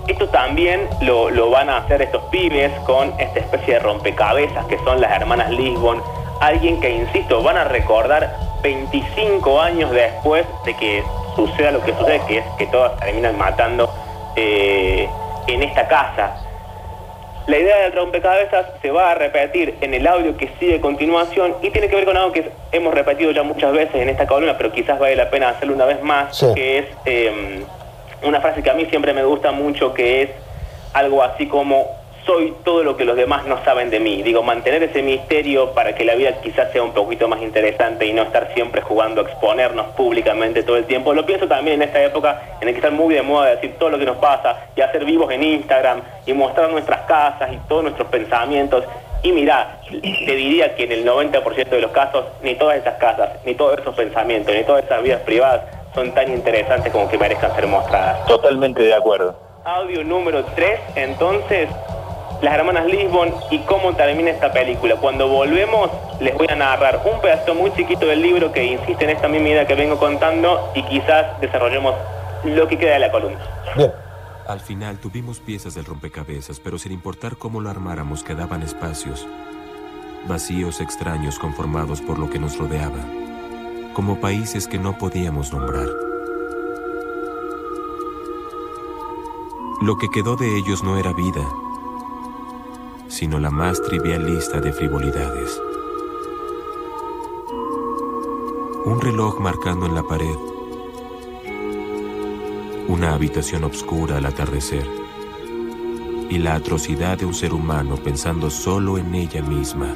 Esto 0.08 0.28
también 0.30 0.88
lo, 1.02 1.30
lo 1.30 1.50
van 1.50 1.70
a 1.70 1.78
hacer 1.78 2.02
estos 2.02 2.24
pibes 2.26 2.72
con 2.86 3.14
esta 3.20 3.40
especie 3.40 3.76
de 3.76 3.80
rompecabezas 3.80 4.66
que 4.66 4.78
son 4.80 5.00
las 5.00 5.12
hermanas 5.12 5.50
Lisbon. 5.52 6.02
Alguien 6.42 6.82
que, 6.82 6.90
insisto, 6.90 7.42
van 7.42 7.56
a 7.58 7.64
recordar 7.64 8.36
25 8.64 9.62
años 9.62 9.92
después 9.92 10.46
de 10.66 10.74
que 10.76 11.04
suceda 11.36 11.72
lo 11.72 11.82
que 11.84 11.94
sucede, 11.94 12.22
que 12.28 12.38
es 12.40 12.46
que 12.58 12.66
todas 12.68 13.00
terminan 13.00 13.38
matando 13.38 13.90
eh, 14.36 15.08
en 15.48 15.64
esta 15.64 15.88
casa. 15.88 16.36
La 17.48 17.58
idea 17.58 17.78
del 17.84 17.94
rompecabezas 17.94 18.66
se 18.82 18.90
va 18.92 19.12
a 19.12 19.16
repetir 19.16 19.76
en 19.82 19.94
el 19.94 20.08
audio 20.08 20.36
que 20.38 20.50
sigue 20.60 20.76
a 20.78 20.82
continuación 20.82 21.56
y 21.62 21.70
tiene 21.72 21.90
que 21.90 21.96
ver 21.98 22.06
con 22.06 22.16
algo 22.16 22.32
que 22.32 22.50
hemos 22.72 22.94
repetido 22.94 23.32
ya 23.32 23.44
muchas 23.44 23.72
veces 23.74 23.96
en 23.96 24.08
esta 24.10 24.26
columna, 24.28 24.58
pero 24.58 24.72
quizás 24.72 24.98
vale 24.98 25.16
la 25.18 25.30
pena 25.30 25.50
hacerlo 25.50 25.76
una 25.76 25.86
vez 25.86 26.02
más, 26.02 26.38
Sí. 26.38 26.46
que 26.56 26.78
es 26.80 26.86
eh, 27.06 27.64
una 28.24 28.42
frase 28.42 28.64
que 28.64 28.70
a 28.70 28.74
mí 28.74 28.86
siempre 28.86 29.14
me 29.14 29.24
gusta 29.24 29.52
mucho, 29.52 29.94
que 29.94 30.24
es 30.24 30.30
algo 30.94 31.24
así 31.24 31.48
como 31.48 32.04
soy 32.26 32.54
todo 32.64 32.84
lo 32.84 32.96
que 32.96 33.06
los 33.06 33.18
demás 33.18 33.46
no 33.46 33.64
saben 33.64 33.90
de 33.90 34.00
mí. 34.00 34.24
Digo, 34.24 34.44
mantener 34.44 34.84
ese 34.84 35.02
misterio 35.02 35.72
para 35.72 35.94
que 35.94 36.06
la 36.06 36.16
vida 36.16 36.40
quizás 36.42 36.72
sea 36.72 36.84
un 36.84 36.94
poquito 36.94 37.28
más 37.28 37.42
interesante 37.42 38.06
y 38.06 38.14
no 38.14 38.24
estar 38.24 38.54
siempre 38.54 38.82
jugando 38.82 39.22
a 39.22 39.24
exponernos 39.26 39.88
públicamente 39.88 40.64
todo 40.64 40.78
el 40.78 40.86
tiempo. 40.86 41.14
Lo 41.14 41.26
pienso 41.26 41.48
también 41.48 41.82
en 41.82 41.90
esta 41.90 42.02
época 42.02 42.42
en 42.62 42.68
la 42.68 42.72
que 42.72 42.78
está 42.78 42.92
muy 42.92 43.14
de 43.14 43.22
moda 43.22 43.50
decir 43.50 43.76
todo 43.78 43.90
lo 43.90 44.00
que 44.00 44.06
nos 44.06 44.18
pasa 44.18 44.68
y 44.76 44.82
hacer 44.82 45.06
vivos 45.06 45.32
en 45.32 45.44
Instagram 45.44 46.02
y 46.26 46.34
mostrar 46.34 46.70
nuestras 46.70 47.02
casas 47.02 47.52
y 47.52 47.58
todos 47.68 47.84
nuestros 47.84 48.08
pensamientos. 48.08 48.86
Y 49.22 49.32
mira, 49.32 49.80
te 49.90 50.36
diría 50.36 50.76
que 50.76 50.84
en 50.84 50.92
el 50.92 51.06
90% 51.06 51.70
de 51.70 51.82
los 51.82 51.92
casos 51.92 52.26
ni 52.42 52.56
todas 52.56 52.78
esas 52.78 52.96
casas, 52.96 53.32
ni 53.46 53.56
todos 53.56 53.80
esos 53.80 53.96
pensamientos, 53.96 54.54
ni 54.54 54.64
todas 54.64 54.84
esas 54.84 55.02
vidas 55.02 55.22
privadas 55.22 55.83
son 55.94 56.14
tan 56.14 56.32
interesantes 56.32 56.92
como 56.92 57.10
que 57.10 57.18
merezcan 57.18 57.54
ser 57.56 57.68
mostradas. 57.68 58.26
Totalmente 58.26 58.82
de 58.84 58.94
acuerdo. 58.94 59.36
Audio 59.66 60.04
número 60.04 60.44
3, 60.56 60.80
entonces, 60.96 61.70
las 62.42 62.54
hermanas 62.56 62.86
Lisbon 62.86 63.34
y 63.50 63.60
cómo 63.60 63.94
termina 63.94 64.32
esta 64.32 64.52
película. 64.52 64.98
Cuando 64.98 65.28
volvemos, 65.28 65.90
les 66.20 66.36
voy 66.36 66.48
a 66.50 66.56
narrar 66.56 67.02
un 67.06 67.22
pedacito 67.22 67.56
muy 67.56 67.72
chiquito 67.74 68.06
del 68.06 68.22
libro 68.22 68.52
que 68.52 68.64
insiste 68.64 69.06
en 69.06 69.12
esta 69.12 69.28
misma 69.28 69.50
idea 69.50 69.68
que 69.68 69.76
vengo 69.76 69.98
contando 69.98 70.72
y 70.76 70.84
quizás 70.84 71.40
desarrollemos 71.40 71.96
lo 72.44 72.68
que 72.68 72.78
queda 72.78 72.94
de 72.94 73.00
la 73.00 73.12
columna. 73.12 73.40
Al 74.48 74.60
final 74.60 74.98
tuvimos 74.98 75.40
piezas 75.40 75.74
del 75.74 75.86
rompecabezas, 75.86 76.60
pero 76.60 76.78
sin 76.78 76.92
importar 76.92 77.38
cómo 77.38 77.62
lo 77.62 77.70
armáramos 77.70 78.24
quedaban 78.24 78.62
espacios, 78.62 79.26
vacíos 80.28 80.82
extraños 80.82 81.40
conformados 81.40 82.02
por 82.02 82.20
lo 82.20 82.30
que 82.30 82.40
nos 82.40 82.58
rodeaba, 82.58 83.00
como 83.94 84.20
países 84.20 84.68
que 84.68 84.80
no 84.80 84.98
podíamos 84.98 85.54
nombrar. 85.54 85.88
Lo 89.82 89.98
que 89.98 90.10
quedó 90.10 90.36
de 90.36 90.58
ellos 90.58 90.84
no 90.84 90.98
era 90.98 91.14
vida, 91.14 91.48
sino 93.08 93.40
la 93.40 93.50
más 93.50 93.82
trivial 93.84 94.26
lista 94.26 94.60
de 94.62 94.74
frivolidades. 94.74 95.62
Un 98.86 99.00
reloj 99.02 99.40
marcando 99.40 99.86
en 99.86 99.96
la 99.96 100.04
pared 100.04 100.54
una 102.88 103.14
habitación 103.14 103.64
oscura 103.64 104.18
al 104.18 104.26
atardecer 104.26 104.86
y 106.30 106.38
la 106.38 106.56
atrocidad 106.56 107.18
de 107.18 107.26
un 107.26 107.34
ser 107.34 107.54
humano 107.54 107.96
pensando 107.96 108.50
solo 108.50 108.98
en 108.98 109.16
ella 109.16 109.42
misma. 109.42 109.94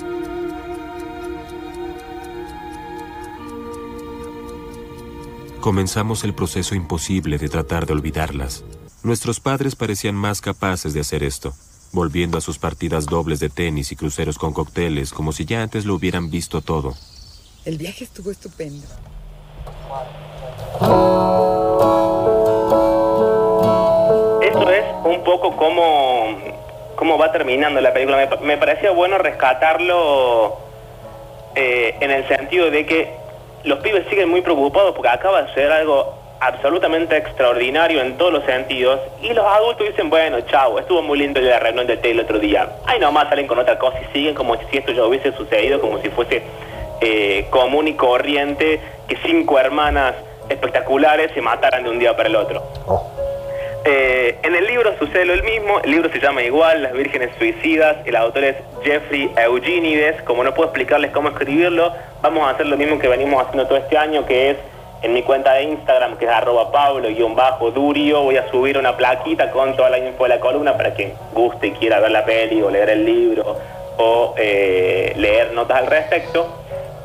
Comenzamos 5.68 6.24
el 6.24 6.34
proceso 6.34 6.76
imposible 6.76 7.38
de 7.38 7.50
tratar 7.50 7.86
de 7.86 7.92
olvidarlas. 7.92 8.64
Nuestros 9.04 9.42
padres 9.42 9.76
parecían 9.76 10.16
más 10.16 10.40
capaces 10.40 10.94
de 10.94 11.02
hacer 11.02 11.24
esto, 11.24 11.52
volviendo 11.92 12.38
a 12.38 12.42
sus 12.42 12.58
partidas 12.58 13.06
dobles 13.06 13.42
de 13.42 13.50
tenis 13.50 13.92
y 13.92 13.98
cruceros 13.98 14.38
con 14.38 14.54
cócteles 14.54 15.12
como 15.12 15.34
si 15.34 15.44
ya 15.44 15.62
antes 15.62 15.86
lo 15.86 15.96
hubieran 15.96 16.32
visto 16.32 16.62
todo. 16.62 16.94
El 17.66 17.78
viaje 17.78 18.06
estuvo 18.06 18.32
estupendo. 18.32 18.88
Eso 24.42 24.72
es 24.72 24.86
un 25.04 25.22
poco 25.26 25.58
como 25.58 26.38
cómo 26.96 27.18
va 27.18 27.30
terminando 27.34 27.82
la 27.82 27.92
película. 27.92 28.26
Me, 28.40 28.48
me 28.48 28.58
parecía 28.58 28.92
bueno 28.92 29.18
rescatarlo 29.18 30.60
eh, 31.56 31.94
en 32.00 32.12
el 32.12 32.26
sentido 32.30 32.72
de 32.72 32.86
que 32.86 33.17
los 33.68 33.80
pibes 33.80 34.08
siguen 34.10 34.30
muy 34.30 34.42
preocupados 34.42 34.96
porque 34.96 35.10
acaba 35.10 35.42
de 35.42 35.54
ser 35.54 35.72
algo 35.72 36.14
absolutamente 36.40 37.18
extraordinario 37.18 38.02
en 38.02 38.18
todos 38.18 38.32
los 38.32 38.46
sentidos 38.46 39.00
y 39.22 39.34
los 39.34 39.46
adultos 39.46 39.88
dicen, 39.88 40.10
bueno, 40.10 40.40
chao, 40.42 40.80
estuvo 40.80 41.02
muy 41.02 41.20
lindo 41.20 41.42
la 41.42 41.60
reunión 41.60 41.86
de 41.86 41.98
té 41.98 42.12
el 42.12 42.22
otro 42.22 42.40
día. 42.40 42.70
Ahí 42.86 43.00
nomás 43.00 43.28
salen 43.28 43.46
con 43.46 43.60
otra 43.60 43.78
cosa 43.78 44.00
y 44.00 44.14
siguen 44.14 44.36
como 44.36 44.56
si 44.56 44.78
esto 44.78 44.92
ya 44.94 45.04
hubiese 45.04 45.34
sucedido, 45.34 45.82
como 45.82 46.00
si 46.00 46.10
fuese 46.10 46.44
eh, 47.02 47.48
común 47.50 47.88
y 47.88 47.96
corriente 47.96 48.80
que 49.08 49.18
cinco 49.26 49.60
hermanas 49.60 50.16
espectaculares 50.48 51.32
se 51.34 51.42
mataran 51.42 51.84
de 51.84 51.90
un 51.90 52.00
día 52.00 52.16
para 52.16 52.30
el 52.30 52.36
otro. 52.38 52.64
Eh, 53.86 54.38
en 54.44 54.56
el 54.56 54.66
libro 54.66 54.98
sucede 55.00 55.26
lo 55.26 55.42
mismo, 55.44 55.80
el 55.82 55.92
libro 55.92 56.10
se 56.10 56.20
llama 56.20 56.44
igual, 56.44 56.84
Las 56.84 56.94
Vírgenes 56.94 57.30
Suicidas, 57.38 57.98
el 58.06 58.16
autor 58.16 58.44
es 58.44 58.56
Jeffrey 58.84 59.32
Eugenides, 59.38 60.22
como 60.24 60.44
no 60.44 60.54
puedo 60.54 60.70
explicarles 60.70 61.12
cómo 61.12 61.30
escribirlo, 61.30 61.94
vamos 62.22 62.48
a 62.48 62.52
hacer 62.52 62.66
lo 62.66 62.76
mismo 62.76 63.00
que 63.00 63.08
venimos 63.08 63.42
haciendo 63.42 63.68
todo 63.68 63.78
este 63.78 63.98
año, 63.98 64.26
que 64.26 64.52
es 64.52 64.58
en 65.04 65.14
mi 65.14 65.22
cuenta 65.24 65.54
de 65.54 65.64
Instagram, 65.64 66.18
que 66.18 66.26
es 66.26 66.32
arroba 66.32 66.72
pablo-durio, 66.72 68.24
voy 68.24 68.38
a 68.38 68.50
subir 68.50 68.78
una 68.78 68.98
plaquita 68.98 69.52
con 69.52 69.76
toda 69.76 69.90
la 69.90 70.00
info 70.00 70.24
de 70.24 70.30
la 70.30 70.40
columna 70.40 70.76
para 70.76 70.94
quien 70.94 71.14
guste 71.34 71.68
y 71.68 71.72
quiera 71.72 72.00
ver 72.00 72.12
la 72.12 72.26
peli 72.26 72.62
o 72.62 72.70
leer 72.70 72.90
el 72.90 73.06
libro 73.06 73.58
o 73.98 74.34
eh, 74.38 75.14
leer 75.18 75.54
notas 75.54 75.78
al 75.78 75.88
respecto. 75.88 76.48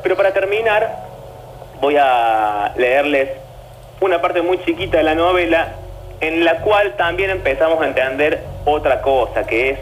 Pero 0.01 0.15
para 0.15 0.33
terminar, 0.33 0.89
voy 1.79 1.95
a 1.99 2.73
leerles 2.77 3.29
una 4.01 4.19
parte 4.21 4.41
muy 4.41 4.57
chiquita 4.63 4.97
de 4.97 5.03
la 5.03 5.15
novela 5.15 5.73
en 6.23 6.45
la 6.45 6.61
cual 6.61 6.93
también 6.95 7.29
empezamos 7.31 7.81
a 7.81 7.87
entender 7.87 8.41
otra 8.63 9.01
cosa, 9.01 9.45
que 9.45 9.71
es, 9.71 9.79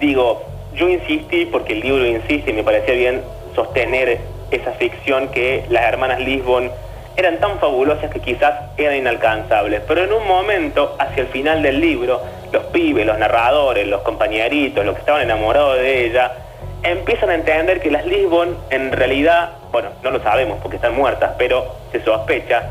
digo, 0.00 0.42
yo 0.74 0.88
insistí, 0.88 1.44
porque 1.44 1.74
el 1.74 1.80
libro 1.82 2.04
insiste 2.04 2.50
y 2.50 2.52
me 2.52 2.64
parecía 2.64 2.94
bien 2.94 3.22
sostener 3.54 4.18
esa 4.50 4.72
ficción 4.72 5.28
que 5.28 5.64
las 5.68 5.84
hermanas 5.84 6.18
Lisbon 6.18 6.68
eran 7.16 7.38
tan 7.38 7.60
fabulosas 7.60 8.10
que 8.10 8.18
quizás 8.18 8.54
eran 8.76 8.96
inalcanzables, 8.96 9.82
pero 9.86 10.02
en 10.02 10.12
un 10.12 10.26
momento, 10.26 10.96
hacia 10.98 11.22
el 11.22 11.28
final 11.28 11.62
del 11.62 11.80
libro, 11.80 12.20
los 12.50 12.64
pibes, 12.64 13.06
los 13.06 13.16
narradores, 13.16 13.86
los 13.86 14.02
compañeritos, 14.02 14.84
los 14.84 14.96
que 14.96 15.00
estaban 15.00 15.22
enamorados 15.22 15.76
de 15.76 16.06
ella, 16.06 16.32
empiezan 16.82 17.30
a 17.30 17.36
entender 17.36 17.80
que 17.80 17.92
las 17.92 18.04
Lisbon 18.04 18.58
en 18.70 18.90
realidad, 18.90 19.50
bueno, 19.70 19.90
no 20.02 20.10
lo 20.10 20.20
sabemos 20.24 20.58
porque 20.60 20.74
están 20.74 20.96
muertas, 20.96 21.34
pero 21.38 21.76
se 21.92 22.02
sospecha, 22.02 22.64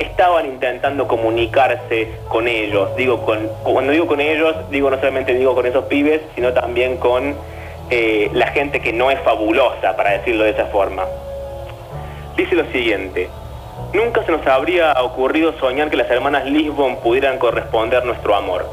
estaban 0.00 0.46
intentando 0.46 1.06
comunicarse 1.06 2.08
con 2.28 2.48
ellos. 2.48 2.96
Digo, 2.96 3.24
con, 3.24 3.48
cuando 3.62 3.92
digo 3.92 4.06
con 4.06 4.20
ellos, 4.20 4.56
digo 4.70 4.90
no 4.90 4.96
solamente 4.96 5.34
digo 5.34 5.54
con 5.54 5.66
esos 5.66 5.84
pibes, 5.84 6.22
sino 6.34 6.52
también 6.52 6.96
con 6.96 7.36
eh, 7.90 8.30
la 8.32 8.48
gente 8.48 8.80
que 8.80 8.92
no 8.92 9.10
es 9.10 9.20
fabulosa, 9.20 9.96
para 9.96 10.12
decirlo 10.12 10.44
de 10.44 10.50
esa 10.50 10.66
forma. 10.66 11.04
Dice 12.36 12.54
lo 12.54 12.64
siguiente, 12.72 13.28
nunca 13.92 14.24
se 14.24 14.32
nos 14.32 14.46
habría 14.46 14.94
ocurrido 15.02 15.52
soñar 15.58 15.90
que 15.90 15.96
las 15.96 16.10
hermanas 16.10 16.46
Lisbon 16.46 16.96
pudieran 16.96 17.38
corresponder 17.38 18.04
nuestro 18.04 18.34
amor. 18.34 18.66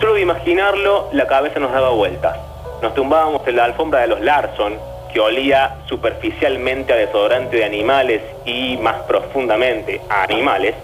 Solo 0.00 0.14
de 0.14 0.22
imaginarlo, 0.22 1.08
la 1.12 1.26
cabeza 1.26 1.58
nos 1.58 1.72
daba 1.72 1.90
vueltas. 1.90 2.38
Nos 2.80 2.94
tumbábamos 2.94 3.42
en 3.46 3.56
la 3.56 3.64
alfombra 3.64 4.00
de 4.00 4.08
los 4.08 4.20
Larson, 4.20 4.74
que 5.12 5.20
olía 5.20 5.76
superficialmente 5.86 6.92
a 6.92 6.96
desodorante 6.96 7.56
de 7.56 7.64
animales 7.64 8.22
y 8.44 8.76
más 8.78 8.96
profundamente 9.02 10.00
a 10.08 10.22
animales, 10.24 10.74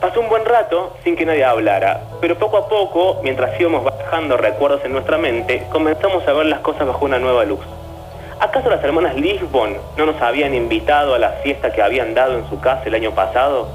pasó 0.00 0.20
un 0.20 0.28
buen 0.28 0.44
rato 0.44 0.96
sin 1.04 1.16
que 1.16 1.24
nadie 1.24 1.44
hablara, 1.44 2.00
pero 2.20 2.36
poco 2.36 2.58
a 2.58 2.68
poco, 2.68 3.20
mientras 3.22 3.58
íbamos 3.60 3.84
bajando 3.84 4.36
recuerdos 4.36 4.84
en 4.84 4.92
nuestra 4.92 5.16
mente, 5.16 5.66
comenzamos 5.70 6.26
a 6.26 6.32
ver 6.32 6.46
las 6.46 6.60
cosas 6.60 6.86
bajo 6.86 7.04
una 7.04 7.18
nueva 7.18 7.44
luz. 7.44 7.60
¿Acaso 8.38 8.68
las 8.68 8.84
hermanas 8.84 9.14
Lisbon 9.16 9.76
no 9.96 10.06
nos 10.06 10.20
habían 10.20 10.54
invitado 10.54 11.14
a 11.14 11.18
la 11.18 11.30
fiesta 11.42 11.72
que 11.72 11.80
habían 11.80 12.12
dado 12.12 12.36
en 12.36 12.46
su 12.50 12.60
casa 12.60 12.82
el 12.84 12.94
año 12.94 13.12
pasado? 13.12 13.66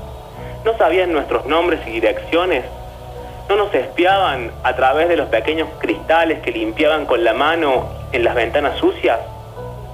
¿No 0.63 0.77
sabían 0.77 1.11
nuestros 1.11 1.47
nombres 1.47 1.79
y 1.87 1.91
direcciones? 1.91 2.63
¿No 3.49 3.55
nos 3.55 3.73
espiaban 3.73 4.51
a 4.63 4.75
través 4.75 5.09
de 5.09 5.17
los 5.17 5.29
pequeños 5.29 5.67
cristales 5.79 6.39
que 6.41 6.51
limpiaban 6.51 7.05
con 7.07 7.23
la 7.23 7.33
mano 7.33 7.87
en 8.11 8.23
las 8.23 8.35
ventanas 8.35 8.77
sucias? 8.77 9.17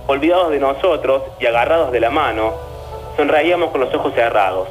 Olvidados 0.10 0.52
de 0.52 0.60
nosotros 0.60 1.24
y 1.38 1.46
agarrados 1.48 1.92
de 1.92 2.00
la 2.00 2.10
mano, 2.10 2.54
sonreíamos 3.18 3.72
con 3.72 3.82
los 3.82 3.94
ojos 3.94 4.14
cerrados. 4.14 4.70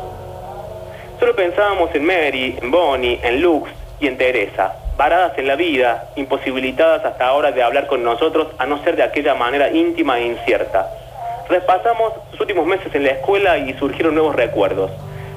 Solo 1.20 1.36
pensábamos 1.36 1.94
en 1.94 2.06
Mary, 2.06 2.58
en 2.58 2.70
Bonnie, 2.70 3.20
en 3.22 3.42
Lux 3.42 3.70
y 4.00 4.06
en 4.06 4.16
Teresa, 4.16 4.76
varadas 4.96 5.36
en 5.36 5.46
la 5.46 5.56
vida, 5.56 6.08
imposibilitadas 6.16 7.04
hasta 7.04 7.26
ahora 7.26 7.52
de 7.52 7.62
hablar 7.62 7.86
con 7.86 8.02
nosotros 8.02 8.48
a 8.56 8.64
no 8.64 8.82
ser 8.82 8.96
de 8.96 9.02
aquella 9.02 9.34
manera 9.34 9.70
íntima 9.70 10.18
e 10.18 10.24
incierta. 10.24 10.88
Repasamos 11.50 12.14
los 12.32 12.40
últimos 12.40 12.64
meses 12.64 12.94
en 12.94 13.04
la 13.04 13.10
escuela 13.10 13.58
y 13.58 13.74
surgieron 13.74 14.14
nuevos 14.14 14.34
recuerdos. 14.34 14.90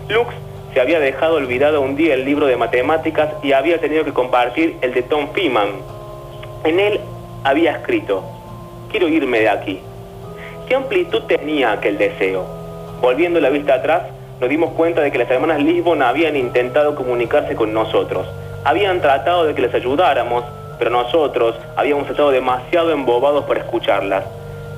Lux 0.07 0.33
se 0.73 0.79
había 0.79 1.01
dejado 1.01 1.35
olvidado 1.35 1.81
un 1.81 1.97
día 1.97 2.13
el 2.13 2.23
libro 2.23 2.45
de 2.45 2.55
matemáticas 2.55 3.31
y 3.43 3.51
había 3.51 3.81
tenido 3.81 4.05
que 4.05 4.13
compartir 4.13 4.77
el 4.81 4.93
de 4.93 5.01
Tom 5.01 5.33
Feeman. 5.33 5.73
En 6.63 6.79
él 6.79 7.01
había 7.43 7.71
escrito, 7.73 8.23
quiero 8.89 9.07
irme 9.07 9.39
de 9.39 9.49
aquí. 9.49 9.79
¿Qué 10.67 10.75
amplitud 10.75 11.23
tenía 11.23 11.71
aquel 11.71 11.97
deseo? 11.97 12.45
Volviendo 13.01 13.39
la 13.39 13.49
vista 13.49 13.75
atrás, 13.75 14.03
nos 14.39 14.49
dimos 14.49 14.71
cuenta 14.71 15.01
de 15.01 15.11
que 15.11 15.17
las 15.17 15.29
hermanas 15.29 15.59
Lisbon 15.59 16.01
habían 16.01 16.35
intentado 16.35 16.95
comunicarse 16.95 17.55
con 17.55 17.73
nosotros. 17.73 18.27
Habían 18.63 19.01
tratado 19.01 19.45
de 19.45 19.55
que 19.55 19.61
les 19.61 19.73
ayudáramos, 19.73 20.43
pero 20.77 20.91
nosotros 20.91 21.55
habíamos 21.75 22.09
estado 22.09 22.31
demasiado 22.31 22.91
embobados 22.91 23.45
para 23.45 23.61
escucharlas. 23.61 24.23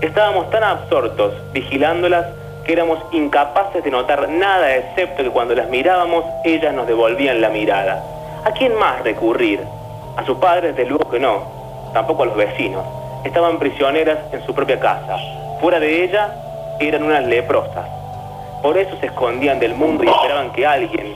Estábamos 0.02 0.50
tan 0.50 0.64
absortos 0.64 1.34
vigilándolas 1.54 2.26
que 2.66 2.74
éramos 2.74 3.00
incapaces 3.12 3.84
de 3.84 3.92
notar 3.92 4.30
nada 4.30 4.76
excepto 4.76 5.24
que 5.24 5.30
cuando 5.30 5.56
las 5.56 5.70
mirábamos 5.70 6.26
ellas 6.44 6.74
nos 6.74 6.88
devolvían 6.88 7.42
la 7.42 7.50
mirada. 7.50 8.04
¿A 8.46 8.52
quién 8.52 8.76
más 8.76 9.04
recurrir? 9.04 9.62
A 10.18 10.26
sus 10.26 10.38
padres, 10.38 10.76
de 10.76 10.86
luego 10.86 11.10
que 11.10 11.20
no, 11.20 11.44
tampoco 11.94 12.24
a 12.24 12.26
los 12.28 12.36
vecinos. 12.36 13.01
Estaban 13.24 13.60
prisioneras 13.60 14.18
en 14.32 14.46
su 14.46 14.54
propia 14.54 14.80
casa. 14.80 15.18
Fuera 15.60 15.80
de 15.80 16.04
ella 16.04 16.34
eran 16.80 17.04
unas 17.04 17.24
leprosas. 17.26 17.86
Por 18.62 18.78
eso 18.78 18.96
se 19.00 19.08
escondían 19.08 19.60
del 19.60 19.76
mundo 19.76 20.04
y 20.04 20.08
esperaban 20.08 20.52
que 20.54 20.66
alguien, 20.66 21.16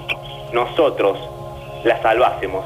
nosotros, 0.52 1.18
las 1.84 2.02
salvásemos. 2.02 2.65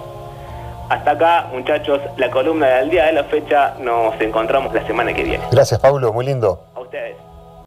Hasta 0.90 1.12
acá, 1.12 1.48
muchachos, 1.54 2.02
la 2.18 2.30
columna 2.32 2.68
del 2.68 2.90
día 2.90 3.06
de 3.06 3.14
la 3.14 3.24
fecha. 3.26 3.76
Nos 3.80 4.20
encontramos 4.20 4.74
la 4.74 4.86
semana 4.88 5.14
que 5.14 5.24
viene. 5.24 5.44
Gracias, 5.52 5.80
Pablo, 5.80 6.12
muy 6.12 6.26
lindo. 6.26 6.64
A 6.76 6.80
ustedes. 6.80 7.29